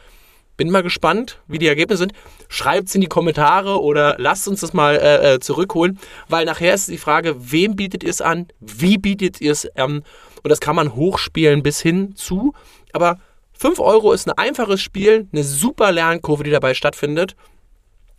bin 0.57 0.71
mal 0.71 0.83
gespannt, 0.83 1.41
wie 1.47 1.59
die 1.59 1.69
Ergebnisse 1.69 2.01
sind. 2.01 2.13
Schreibt 2.49 2.89
es 2.89 2.95
in 2.95 3.01
die 3.01 3.07
Kommentare 3.07 3.81
oder 3.81 4.17
lasst 4.19 4.47
uns 4.47 4.61
das 4.61 4.75
mal 4.75 4.97
äh, 4.97 5.35
äh 5.35 5.41
zurückholen, 5.41 5.99
weil 6.29 6.45
nachher 6.45 6.75
ist 6.75 6.89
die 6.89 6.99
Frage, 6.99 7.35
wem 7.39 7.77
bietet 7.77 8.03
ihr 8.03 8.11
es 8.11 8.21
an, 8.21 8.49
wie 8.61 8.99
bietet 8.99 9.41
ihr 9.41 9.53
es 9.53 9.67
an 9.77 10.03
und 10.43 10.51
das 10.51 10.61
kann 10.61 10.77
man 10.77 10.95
hochspielen 10.95 11.63
bis 11.63 11.81
hin 11.81 12.15
zu. 12.17 12.55
Aber 12.93 13.19
5 13.53 13.79
Euro 13.81 14.13
ist 14.13 14.27
ein 14.27 14.37
einfaches 14.37 14.81
Spiel, 14.81 15.29
eine 15.33 15.45
super 15.45 15.93
Lernkurve, 15.93 16.45
die 16.45 16.51
dabei 16.51 16.75
stattfindet. 16.75 17.37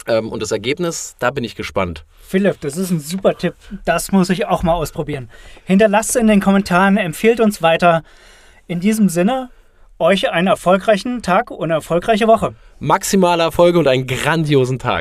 Ähm, 0.08 0.30
und 0.30 0.42
das 0.42 0.52
Ergebnis, 0.52 1.16
da 1.20 1.32
bin 1.32 1.44
ich 1.44 1.56
gespannt. 1.56 2.06
Philipp, 2.22 2.62
das 2.62 2.78
ist 2.78 2.92
ein 2.92 3.00
super 3.00 3.38
Tipp. 3.38 3.56
Das 3.86 4.12
muss 4.12 4.30
ich 4.30 4.46
auch 4.46 4.64
mal 4.64 4.74
ausprobieren. 4.74 5.30
Hinterlasst 5.66 6.16
in 6.16 6.28
den 6.28 6.40
Kommentaren, 6.42 6.98
empfehlt 6.98 7.40
uns 7.40 7.62
weiter. 7.62 8.04
In 8.68 8.80
diesem 8.80 9.10
Sinne, 9.10 9.50
euch 10.00 10.30
einen 10.30 10.48
erfolgreichen 10.48 11.22
Tag 11.22 11.52
und 11.52 11.66
eine 11.66 11.76
erfolgreiche 11.76 12.28
Woche. 12.28 12.56
Maximale 12.80 13.44
Erfolge 13.44 13.80
und 13.80 13.88
einen 13.88 14.08
grandiosen 14.08 14.80
Tag. 14.80 15.00